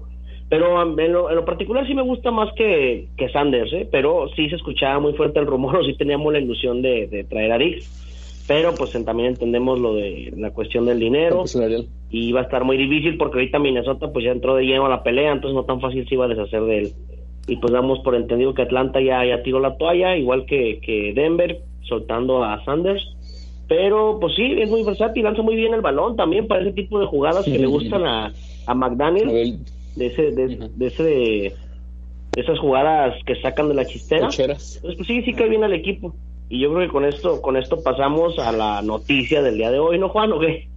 [0.48, 3.88] Pero um, en lo, en lo particular sí me gusta más que, que Sanders, ¿eh?
[3.90, 7.24] Pero sí se escuchaba muy fuerte el rumor, o sí teníamos la ilusión de, de
[7.24, 8.03] traer a Dix.
[8.46, 11.44] Pero pues también entendemos lo de la cuestión del dinero
[12.10, 14.90] y va a estar muy difícil porque ahorita Minnesota pues ya entró de lleno a
[14.90, 16.92] la pelea, entonces no tan fácil se iba a deshacer de él.
[17.46, 21.12] Y pues damos por entendido que Atlanta ya, ya tiró la toalla, igual que, que
[21.14, 23.02] Denver, soltando a Sanders.
[23.66, 27.00] Pero pues sí, es muy versátil, lanza muy bien el balón también para ese tipo
[27.00, 28.32] de jugadas que le gustan a,
[28.66, 29.58] a McDaniel,
[29.96, 31.54] de ese, de, de ese
[32.34, 34.28] de esas jugadas que sacan de la chistera.
[34.82, 36.14] pues sí, sí cae bien al equipo.
[36.48, 39.78] Y yo creo que con esto, con esto pasamos a la noticia del día de
[39.78, 40.32] hoy, ¿no, Juan?
[40.32, 40.68] ¿O qué?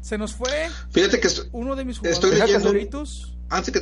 [0.00, 0.48] Se nos fue
[0.90, 3.32] Fíjate que esto- uno de mis Estoy jugadores leyendo- favoritos.
[3.50, 3.80] antes que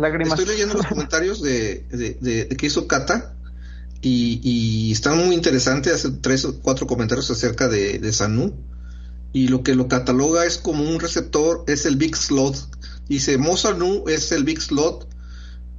[0.00, 0.38] lágrimas.
[0.38, 3.34] estoy leyendo los comentarios de, de, de- de que hizo Cata
[4.02, 5.94] y, y están muy interesantes.
[5.94, 8.52] Hace tres o cuatro comentarios acerca de, de Sanu
[9.32, 12.56] y lo que lo cataloga es como un receptor, es el Big Slot.
[13.08, 15.08] Dice, Mo Sanu es el Big Slot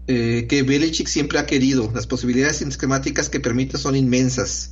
[0.07, 1.91] eh, que Belichick siempre ha querido.
[1.93, 4.71] Las posibilidades esquemáticas que permite son inmensas.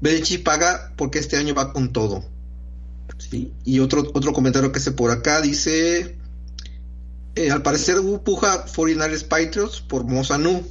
[0.00, 2.24] Belichick paga porque este año va con todo.
[3.16, 3.52] Sí.
[3.64, 6.18] Y otro, otro comentario que hace por acá dice,
[7.34, 10.62] eh, al parecer puja 49ers Patriots por Mosanu.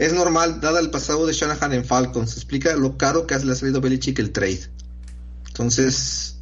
[0.00, 2.36] Es normal, dada el pasado de Shanahan en Falcons.
[2.36, 4.68] Explica lo caro que le ha salido Belichick el trade.
[5.46, 6.38] Entonces,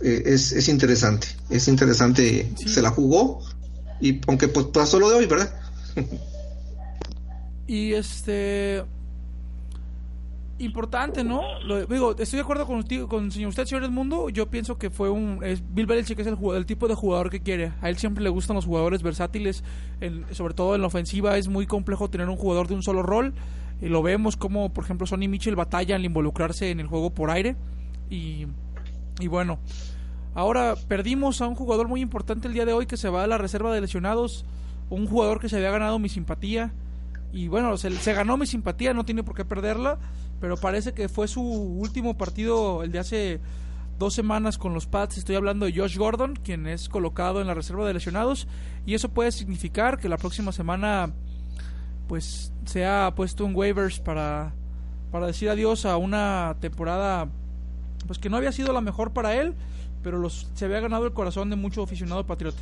[0.00, 1.28] eh, es, es interesante.
[1.50, 2.50] Es interesante.
[2.56, 2.68] Sí.
[2.70, 3.42] Se la jugó.
[4.00, 5.61] Y aunque pues pasó lo de hoy, ¿verdad?
[7.66, 8.84] Y este.
[10.58, 11.42] Importante, ¿no?
[11.88, 14.28] Digo, estoy de acuerdo con, usted- con señor usted, señor Edmundo.
[14.28, 15.40] Yo pienso que fue un.
[15.42, 17.72] Es, Bill Belichick es el, tipo de jugador que quiere.
[17.80, 19.64] A él siempre le gustan los jugadores versátiles.
[20.32, 23.34] sobre todo en la ofensiva es muy complejo tener un jugador de un solo rol.
[23.80, 27.30] Y lo vemos como, por ejemplo, Sonny Mitchell batalla al involucrarse en el juego por
[27.30, 27.56] aire.
[28.08, 28.46] Y,
[29.18, 29.58] y bueno,
[30.34, 33.26] ahora perdimos a un jugador muy importante el día de hoy que se va a
[33.26, 34.44] la reserva de lesionados.
[34.92, 36.72] Un jugador que se había ganado mi simpatía.
[37.32, 39.98] Y bueno, se, ganó mi simpatía, no tiene por qué perderla.
[40.38, 43.40] Pero parece que fue su último partido, el de hace
[43.98, 45.16] dos semanas con los Pats.
[45.16, 48.46] Estoy hablando de Josh Gordon, quien es colocado en la reserva de lesionados.
[48.84, 51.12] Y eso puede significar que la próxima semana
[52.06, 54.52] pues se ha puesto en waivers para,
[55.10, 57.30] para decir adiós a una temporada
[58.06, 59.54] pues que no había sido la mejor para él,
[60.02, 62.60] pero los, se había ganado el corazón de mucho aficionado patriota.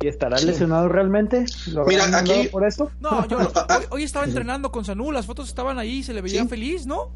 [0.00, 1.46] ¿Y estará lesionado realmente?
[1.72, 2.90] ¿Lo Mira, aquí- por esto?
[3.00, 3.78] No, yo No, ah, ah.
[3.78, 6.48] hoy, hoy estaba entrenando con Sanú, las fotos estaban ahí, se le veía Sí.
[6.48, 7.12] feliz, ¿no?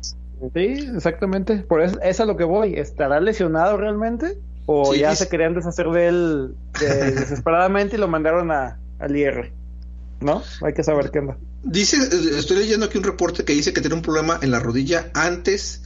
[0.55, 1.59] Sí, exactamente.
[1.59, 2.74] Por eso es a lo que voy.
[2.74, 4.39] ¿Estará lesionado realmente?
[4.66, 9.14] ¿O Sí, ya se querían deshacer de él de- desesperadamente y lo mandaron a, al
[9.16, 9.53] IR?
[10.20, 10.43] ¿No?
[10.62, 11.37] Hay que saber qué onda.
[11.62, 11.97] Dice,
[12.39, 15.83] estoy leyendo aquí un reporte que dice que tiene un problema en la rodilla antes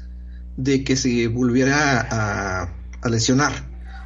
[0.57, 2.73] de que se volviera a,
[3.03, 3.53] a lesionar.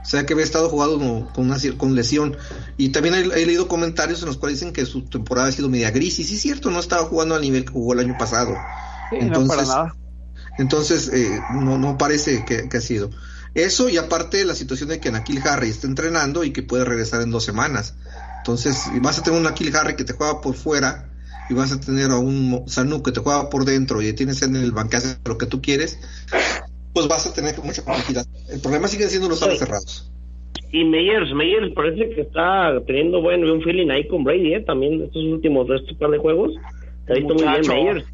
[0.08, 2.34] O sea que había estado jugando con, una con lesión.
[2.78, 5.68] Y también he, he leído comentarios en los cuales dicen que su temporada ha sido
[5.68, 6.18] media gris.
[6.18, 8.56] Y sí es cierto, no estaba jugando al nivel que jugó el año pasado.
[9.10, 9.94] Sí, Entonces- no para nada.
[10.56, 13.10] Entonces, eh, no, no parece que, que ha sido.
[13.52, 17.20] Eso y aparte la situación de que Nakil Harry está entrenando y que puede regresar
[17.20, 17.92] en dos semanas.
[18.38, 21.10] Entonces, y vas a tener un Nakil Harry que te juega por fuera
[21.50, 24.56] y vas a tener a un Sanu que te juega por dentro y tienes en
[24.56, 25.98] el hace lo que tú quieres,
[26.92, 28.26] pues vas a tener mucha complejidad.
[28.50, 30.10] El problema sigue siendo los alas cerrados.
[30.70, 34.60] Y Meyers, Meyers parece que está teniendo buen un feeling ahí con Brady, ¿eh?
[34.60, 36.52] También estos últimos estos par de juegos.
[37.06, 37.74] Se ha visto muy bien muchacho.
[37.74, 38.04] Meyers.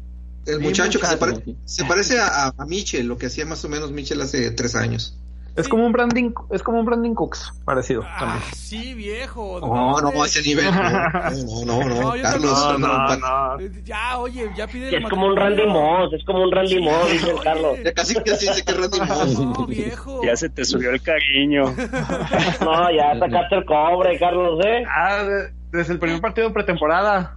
[0.45, 3.69] El muchacho que se, pare- se parece a, a Mitchell, lo que hacía más o
[3.69, 5.17] menos Mitchell hace tres años.
[5.55, 8.43] Es como un Branding, es como un Branding Cooks, parecido Ah, también.
[8.53, 9.59] sí, viejo.
[9.61, 10.65] No, no, ese nivel.
[10.65, 12.79] No, no, no, no, No, yo Carlos.
[12.79, 13.59] no, no.
[13.61, 17.09] Eh, Ya, oye, ya pide Es como un Randy Moss, es como un Randy Moss,
[17.09, 17.39] dice el.
[17.39, 17.77] Carlos.
[17.85, 19.39] Ya casi que se dice que es Randy Moss.
[19.39, 20.21] No, viejo.
[20.25, 21.63] Ya se te subió el cariño.
[22.61, 24.83] No, ya sacaste el cobre, Carlos, ¿eh?
[24.93, 27.33] Ah, de- desde el primer partido de pretemporada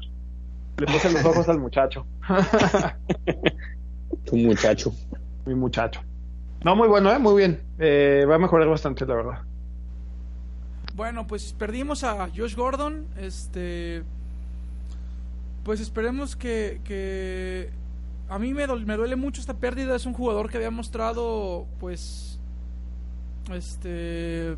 [0.79, 2.05] le puse los ojos al muchacho.
[4.25, 4.93] Tu muchacho.
[5.47, 6.01] Mi muchacho.
[6.65, 7.19] No, muy bueno, ¿eh?
[7.19, 7.63] Muy bien.
[7.79, 9.43] Eh, va a mejorar bastante, la verdad.
[10.95, 13.07] Bueno, pues perdimos a Josh Gordon.
[13.19, 14.03] Este.
[15.65, 16.81] Pues esperemos que.
[16.85, 17.71] que
[18.29, 19.95] a mí me, dol- me duele mucho esta pérdida.
[19.97, 22.41] Es un jugador que había mostrado, pues.
[23.53, 24.57] Este.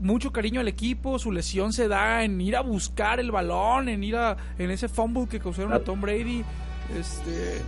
[0.00, 4.02] mucho cariño al equipo, su lesión se da en ir a buscar el balón, en
[4.04, 6.44] ir a en ese fumble que causaron a Tom Brady,
[6.98, 7.62] este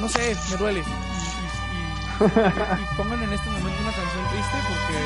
[0.00, 0.80] no sé, me duele.
[0.80, 4.98] Y, y- y- y pongan en este momento una canción triste porque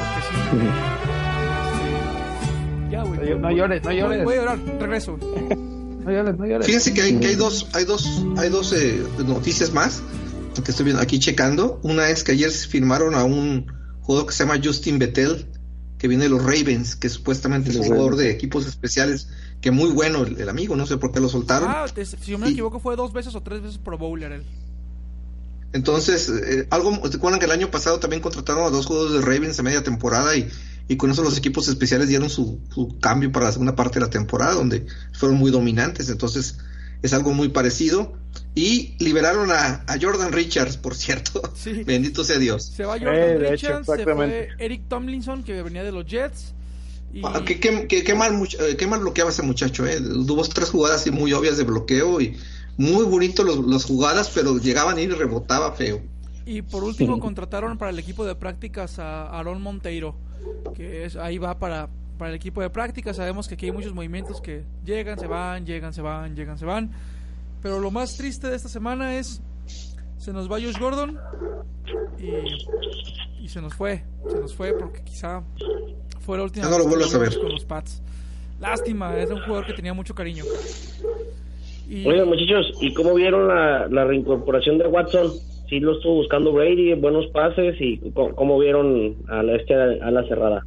[0.00, 0.34] porque sí.
[2.86, 3.38] este, ya, güey.
[3.38, 4.24] No llores, no llores.
[4.24, 5.18] Voy a llorar, regreso.
[5.18, 6.66] No llores, no llores.
[6.66, 10.02] Fíjense que hay, que hay dos, hay dos, hay dos eh, noticias más
[10.64, 11.80] que estoy viendo aquí checando.
[11.82, 13.66] Una es que ayer se firmaron a un
[14.02, 15.46] jugador que se llama Justin Bettel,
[15.98, 18.18] que viene de los Ravens, que supuestamente es un jugador Ravens.
[18.28, 19.28] de equipos especiales,
[19.60, 21.68] que muy bueno el, el amigo, no sé por qué lo soltaron.
[21.70, 24.32] Ah, te- si yo me Y- equivoco fue dos veces o tres veces Pro Bowler
[24.32, 24.42] él.
[25.72, 29.20] Entonces, eh, algo, ¿se acuerdan que el año pasado también contrataron a dos jugadores de
[29.20, 30.48] Ravens a media temporada y,
[30.88, 34.04] y con eso los equipos especiales dieron su, su cambio para la segunda parte de
[34.06, 36.08] la temporada, donde fueron muy dominantes?
[36.08, 36.58] Entonces,
[37.06, 38.12] es algo muy parecido.
[38.54, 41.42] Y liberaron a, a Jordan Richards, por cierto.
[41.56, 41.82] Sí.
[41.86, 42.64] Bendito sea Dios.
[42.76, 44.48] Se va Jordan Eh, de hecho, Richards, se fue.
[44.58, 46.54] Eric Tomlinson que venía de los Jets.
[47.14, 49.98] Y Ah, qué, qué- qué- qué mal, eh, qué mal bloqueaba ese muchacho, ¿eh?
[50.00, 52.36] Tuvo tres jugadas así muy obvias de bloqueo y
[52.76, 56.02] muy bonito los, las jugadas, pero llegaban y rebotaba feo.
[56.44, 60.14] Y por último contrataron para el equipo de prácticas a Aaron Monteiro,
[60.74, 61.88] que es, ahí va para,
[62.18, 63.16] para el equipo de prácticas.
[63.16, 66.64] Sabemos que aquí hay muchos movimientos que llegan, se van, llegan, se van, llegan, se
[66.64, 66.90] van.
[67.62, 69.42] Pero lo más triste de esta semana es,
[70.18, 71.18] se nos va Josh Gordon
[72.18, 75.42] y, y se nos fue, se nos fue porque quizá
[76.20, 77.38] fue la última no lo vez a ver.
[77.38, 78.02] con los Pats.
[78.60, 80.44] Lástima, es un jugador que tenía mucho cariño.
[81.88, 85.30] Y, Oigan, muchachos, ¿y cómo vieron la, la reincorporación de Watson?
[85.68, 90.10] Sí lo estuvo buscando Brady, buenos pases, y cómo, cómo vieron a la, este, a
[90.10, 90.64] la cerrada.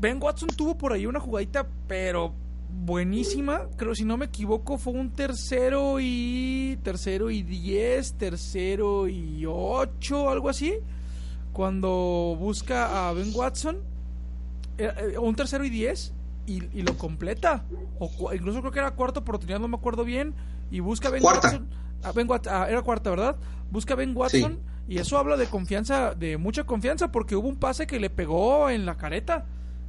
[0.00, 2.32] Ben Watson tuvo por ahí una jugadita, pero
[2.84, 3.62] buenísima.
[3.76, 6.78] Creo, si no me equivoco, fue un tercero y.
[6.82, 10.74] Tercero y diez, tercero y ocho, algo así.
[11.52, 13.78] Cuando busca a Ben Watson,
[14.76, 16.12] eh, eh, un tercero y diez,
[16.46, 17.64] y, y lo completa.
[17.98, 20.34] O incluso creo que era cuarta oportunidad, no me acuerdo bien.
[20.70, 21.48] Y busca a Ben Cuarta.
[21.48, 21.68] Watson.
[22.04, 23.36] a Ben Wat- ah, era cuarta, ¿verdad?
[23.70, 24.60] Busca a Ben Watson.
[24.86, 28.70] Y eso habla de confianza, de mucha confianza, porque hubo un pase que le pegó
[28.70, 29.44] en la careta.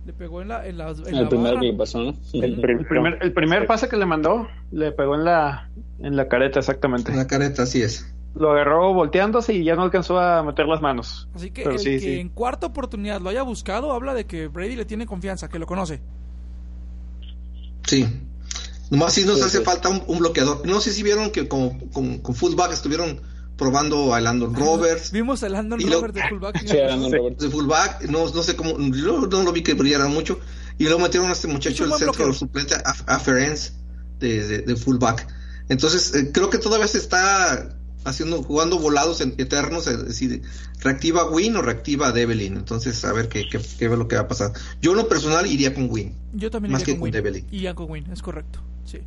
[0.05, 1.59] Le pegó en la, en la, en El la primero barra.
[1.61, 2.15] que le pasó, ¿no?
[2.33, 5.69] El El primer, el primer pase que le mandó le pegó en la,
[5.99, 7.11] en la careta, exactamente.
[7.11, 8.11] En la careta, así es.
[8.35, 11.27] Lo agarró volteándose y ya no alcanzó a meter las manos.
[11.35, 12.19] Así que Pero el sí, que sí.
[12.19, 15.65] en cuarta oportunidad lo haya buscado habla de que Brady le tiene confianza, que lo
[15.65, 16.01] conoce.
[17.85, 18.05] Sí.
[18.91, 19.63] Nomás sí nos Sí, hace sí.
[19.63, 20.65] falta un, un bloqueador.
[20.65, 23.19] No sé si vieron que con, con, con fullback estuvieron
[23.59, 25.11] probando a Landon Roberts.
[25.11, 26.59] Vimos a Landon Y lo- Robert de fullback.
[26.65, 27.43] Sí, Brandon Roberts.
[27.43, 30.39] de fullback, no, no sé cómo, yo no lo vi que brillara mucho.
[30.79, 32.33] Y luego metieron a este Es muchacho del centro bloqueo.
[32.33, 33.59] suplente, a, a Ferenc,
[34.19, 35.27] de, de, de fullback.
[35.67, 40.41] Entonces, eh, creo que todavía se está haciendo, jugando volados en- eternos, es decir,
[40.79, 42.55] reactiva Win o reactiva Devlin.
[42.55, 44.53] Entonces, a ver qué, qué, qué es lo que va a pasar.
[44.81, 46.15] Yo, en lo personal, iría con Win.
[46.33, 47.75] Yo también Más iría que con con Win.
[47.75, 48.61] Con Win, es correcto.
[48.85, 48.99] Sí.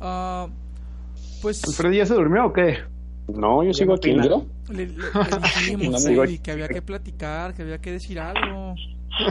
[0.00, 0.46] Ah,
[1.40, 2.78] pues ¿El Freddy ya se durmió o qué?
[3.28, 4.12] No, yo sigo aquí.
[4.12, 4.46] ¿Primero?
[4.70, 5.02] le, le- le
[5.68, 6.38] dijimos No, Freddy, güey.
[6.38, 8.74] que había que platicar, que había que decir algo.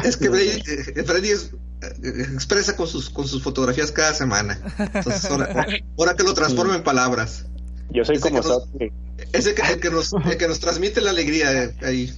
[0.03, 4.59] Es que eh, Freddy es, eh, expresa con sus, con sus fotografías cada semana.
[4.77, 5.65] Entonces, ahora,
[5.97, 7.47] ahora que lo transforma en palabras.
[7.91, 8.93] Yo soy Ese como que nos- Sasuke.
[9.33, 12.13] Es el que, el que nos, el que nos transmite la alegría eh, ahí.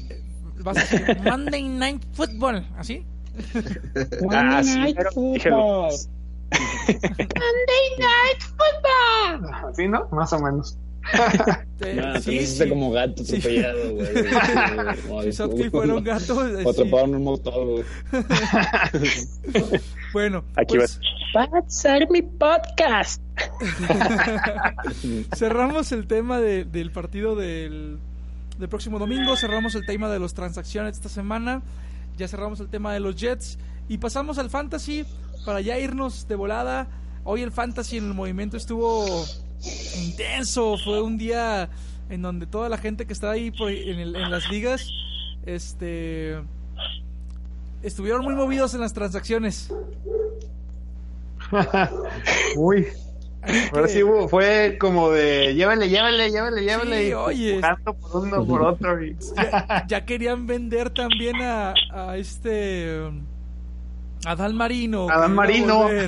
[0.62, 3.06] Vas a decir Monday Night Football, ¿así?
[4.32, 5.88] Ah, sí, pero dígelo.
[9.76, 10.08] ¿Sí, no?
[10.12, 10.78] Más o menos.
[11.82, 12.70] Eh, Nah, sí, te hiciste sí.
[12.70, 13.38] como gato Sí.
[13.38, 14.08] atropellado, güey.
[15.08, 16.82] Como Si Softy fuera un gato, eh, O sí.
[16.82, 17.84] atrapado en un motor, güey.
[20.14, 21.00] Bueno, Aquí pues,
[21.36, 23.22] va a ser mi podcast.
[25.36, 28.00] cerramos el tema de- del partido del,
[28.58, 31.62] del próximo domingo, cerramos el tema de las transacciones esta semana,
[32.18, 33.58] ya cerramos el tema de los Jets
[33.88, 35.06] y pasamos al Fantasy
[35.46, 36.88] para ya irnos de volada.
[37.24, 39.26] Hoy el Fantasy en el movimiento estuvo
[40.04, 41.70] intenso, fue un día
[42.10, 44.90] en donde toda la gente que está ahí por- en, el- en las ligas
[45.46, 46.38] este
[47.84, 49.72] estuvieron muy movidos en las transacciones.
[52.56, 52.88] Uy,
[53.74, 57.02] ahora sí hubo- fue como de llévele, llévele, llévele, llévele.
[57.04, 57.56] Sí, y oye.
[57.56, 59.04] jugando por uno por otro.
[59.04, 63.00] y- ya, ya querían vender también a, a este
[64.26, 65.08] a Dan Marino.
[65.10, 65.88] A Dan Marino.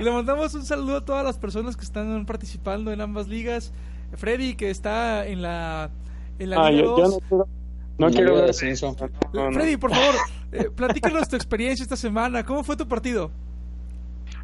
[0.00, 3.72] Le mandamos un saludo a todas las personas que están participando en ambas ligas.
[4.14, 5.90] Freddy que está en la
[6.38, 7.12] en la Ah, liga yo, yo 2.
[7.12, 7.48] no quiero,
[7.98, 8.96] no No quiero había ver descenso.
[9.32, 9.52] no, no.
[9.52, 10.14] Freddy, por favor,
[10.52, 12.44] eh, platícanos tu experiencia esta semana.
[12.44, 13.30] ¿Cómo fue tu partido?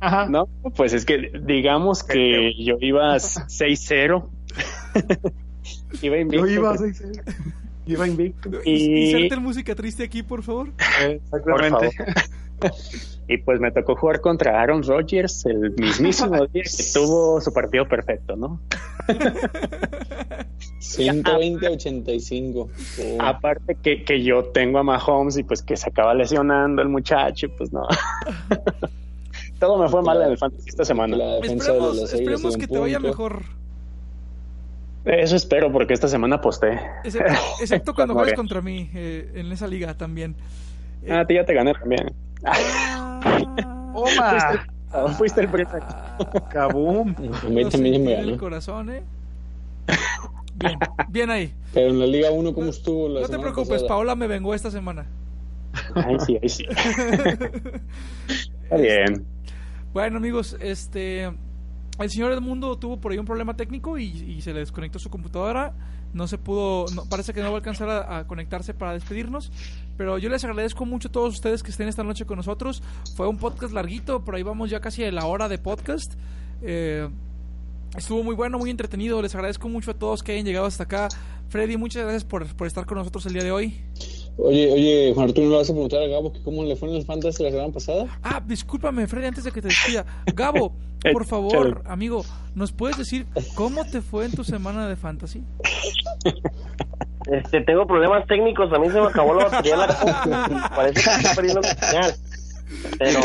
[0.00, 0.26] Ajá.
[0.28, 0.46] No,
[0.76, 4.28] pues es que digamos que yo iba 6-0.
[6.02, 6.46] iba Yo invicto.
[6.46, 7.02] iba a seis-
[7.88, 8.50] Iba invicto.
[8.64, 9.06] Y...
[9.06, 10.68] Inserten música triste aquí, por favor.
[11.02, 11.90] Exactamente.
[13.28, 17.88] y pues me tocó jugar contra Aaron Rodgers el mismísimo día que tuvo su partido
[17.88, 18.60] perfecto, ¿no?
[20.80, 22.68] 120-85.
[23.20, 27.48] Aparte que, que yo tengo a Mahomes y pues que se acaba lesionando el muchacho,
[27.56, 27.88] pues no.
[29.58, 31.16] Todo me fue mal en el fantasy esta semana.
[31.42, 33.42] Esperemos, esperemos que te vaya mejor.
[35.04, 36.78] Eso espero, porque esta semana posté.
[37.04, 40.36] Excepto, cuando juegas contra mí eh, en esa liga también.
[41.08, 42.12] Ah, a ti ya te gané también.
[42.44, 43.20] Ah,
[43.94, 45.78] fuiste, fuiste, el primero.
[46.50, 47.14] Cabum.
[47.46, 49.02] A mí también me el corazón, ¿eh?
[50.56, 50.78] Bien,
[51.08, 51.54] bien ahí.
[51.72, 53.88] Pero en la Liga 1, ¿cómo estuvo la No te preocupes, pasada?
[53.88, 55.06] Paola me vengó esta semana.
[55.94, 56.66] Ahí sí, ahí sí.
[58.64, 59.24] Está bien.
[59.92, 61.32] Bueno, amigos, este.
[61.98, 65.74] El señor Edmundo tuvo por ahí un problema técnico y, se le desconectó su computadora.
[66.12, 69.50] No se pudo, no, parece que no va a alcanzar a, a, conectarse para despedirnos.
[69.96, 72.82] Pero yo les agradezco mucho a todos ustedes que estén esta noche con nosotros.
[73.16, 76.14] Fue un podcast larguito, por ahí vamos ya casi a la hora de podcast.
[76.62, 77.08] Eh,
[77.96, 79.20] estuvo muy bueno, muy entretenido.
[79.20, 81.08] Les agradezco mucho a todos que hayan llegado hasta acá.
[81.48, 83.74] Freddy, muchas gracias por, por estar con nosotros el día de hoy.
[84.40, 86.88] Oye, oye, Juan Arturo, ¿no le vas a preguntar a Gabo que cómo le fue
[86.88, 88.06] en los fantasy la semana pasada?
[88.22, 90.06] Ah, discúlpame, Freddy, antes de que te despida.
[90.32, 90.72] Gabo,
[91.12, 92.24] por favor, amigo,
[92.54, 93.26] ¿nos puedes decir
[93.56, 95.42] cómo te fue en tu semana de fantasy?
[97.26, 101.34] Este, tengo problemas técnicos, a mí se me acabó la batería la parece que estoy
[101.34, 102.14] perdiendo la señal.
[102.98, 103.20] Pero,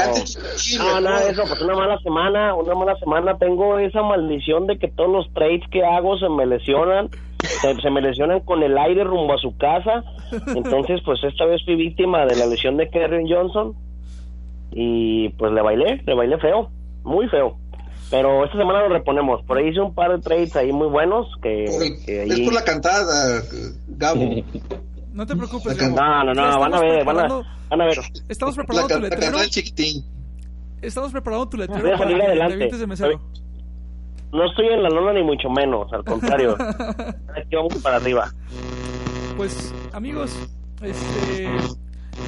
[0.80, 4.78] no, nada de eso, pues una mala semana, una mala semana, tengo esa maldición de
[4.78, 8.78] que todos los trades que hago se me lesionan, se, se me lesionan con el
[8.78, 10.04] aire rumbo a su casa,
[10.56, 13.74] entonces pues esta vez fui víctima de la lesión de Kerry Johnson
[14.72, 16.70] y pues le bailé, le bailé feo,
[17.04, 17.58] muy feo.
[18.10, 19.44] Pero esta semana lo reponemos.
[19.44, 22.40] Por ahí hice un par de trades ahí muy buenos que, Por el- que Es
[22.42, 23.42] por la cantada,
[23.88, 24.22] Gabo.
[25.14, 25.78] No te preocupes.
[25.92, 27.28] No, no, no, van a ver, van a,
[27.70, 28.00] van a ver.
[28.28, 29.22] Estamos La, preparando tu la letrero.
[29.22, 30.04] cantada del chiquitín.
[30.82, 32.54] Estamos preparando tu Voy letrero a para salir que te adelante.
[32.56, 33.22] avientes de mesero.
[34.32, 36.58] No estoy en la lona ni mucho menos, al contrario.
[37.38, 38.34] Aquí vamos para arriba.
[39.38, 40.36] Pues, amigos,
[40.82, 41.48] este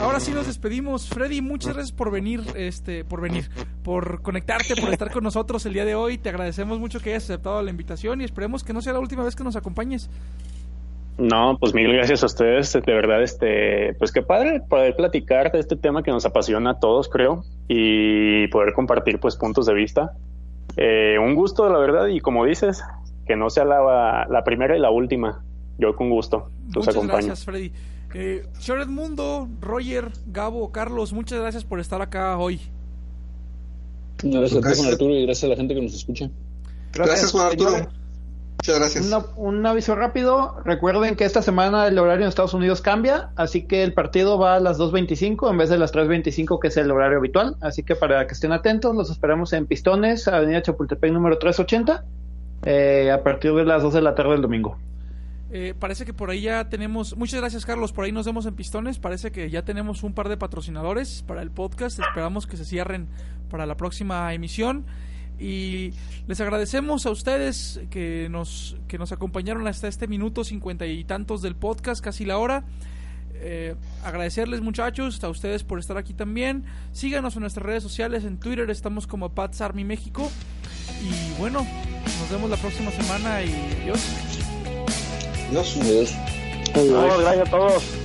[0.01, 1.07] ahora sí nos despedimos.
[1.09, 3.49] Freddy, muchas gracias por venir, este, por venir,
[3.83, 6.19] por conectarte, por estar con nosotros el día de hoy.
[6.19, 9.23] Te agradecemos mucho que hayas aceptado la invitación y esperemos que no sea la última
[9.23, 10.09] vez que nos acompañes.
[11.18, 12.74] No, pues mil gracias a ustedes.
[12.74, 16.80] De verdad, este, pues qué padre poder platicar de este tema que nos apasiona a
[16.80, 20.13] todos, creo, y poder compartir pues puntos de vista.
[20.76, 22.84] Eh, un gusto, la verdad, y como dices,
[23.26, 25.41] que no sea la, la primera y la última.
[25.78, 27.28] Yo con gusto los muchas acompaño.
[27.28, 27.72] gracias, Freddy.
[28.13, 32.61] Eh, señor Edmundo, Roger, Gabo, Carlos, muchas gracias por estar acá hoy.
[34.24, 34.78] Gracias a ti, Gracias.
[34.80, 36.30] Juan Arturo, y gracias a la gente que nos escucha.
[36.93, 37.88] Gracias, Juan Arturo.
[38.68, 39.05] Muchas gracias.
[39.07, 40.55] Una- un aviso rápido.
[40.66, 44.55] Recuerden que esta semana el horario en Estados Unidos cambia, así que el partido va
[44.55, 47.55] a las 2.25 en vez de las 3.25 que es el horario habitual.
[47.61, 52.03] Así que para que estén atentos, los esperamos en Pistones, Avenida Chapultepec número 380,
[52.63, 54.78] eh, a partir de las 2 de la tarde del domingo.
[55.51, 57.16] Eh, parece que por ahí ya tenemos.
[57.16, 57.93] Muchas gracias, Carlos.
[57.93, 58.97] Por ahí nos vemos en Pistones.
[58.99, 61.99] Parece que ya tenemos un par de patrocinadores para el podcast.
[61.99, 63.07] Esperamos que se cierren
[63.49, 64.86] para la próxima emisión.
[65.39, 65.93] Y
[66.27, 71.41] les agradecemos a ustedes que nos, que nos acompañaron hasta este minuto cincuenta y tantos
[71.41, 72.63] del podcast, casi la hora.
[73.36, 76.63] Eh, agradecerles muchachos, a ustedes por estar aquí también.
[76.93, 80.31] Síganos en nuestras redes sociales, en Twitter estamos como Pats Army México.
[81.03, 81.65] Y bueno,
[82.19, 83.99] nos vemos la próxima semana y adiós.
[85.51, 86.15] Dios.
[86.73, 86.89] Adiós.
[86.89, 88.05] No, gracias a todos.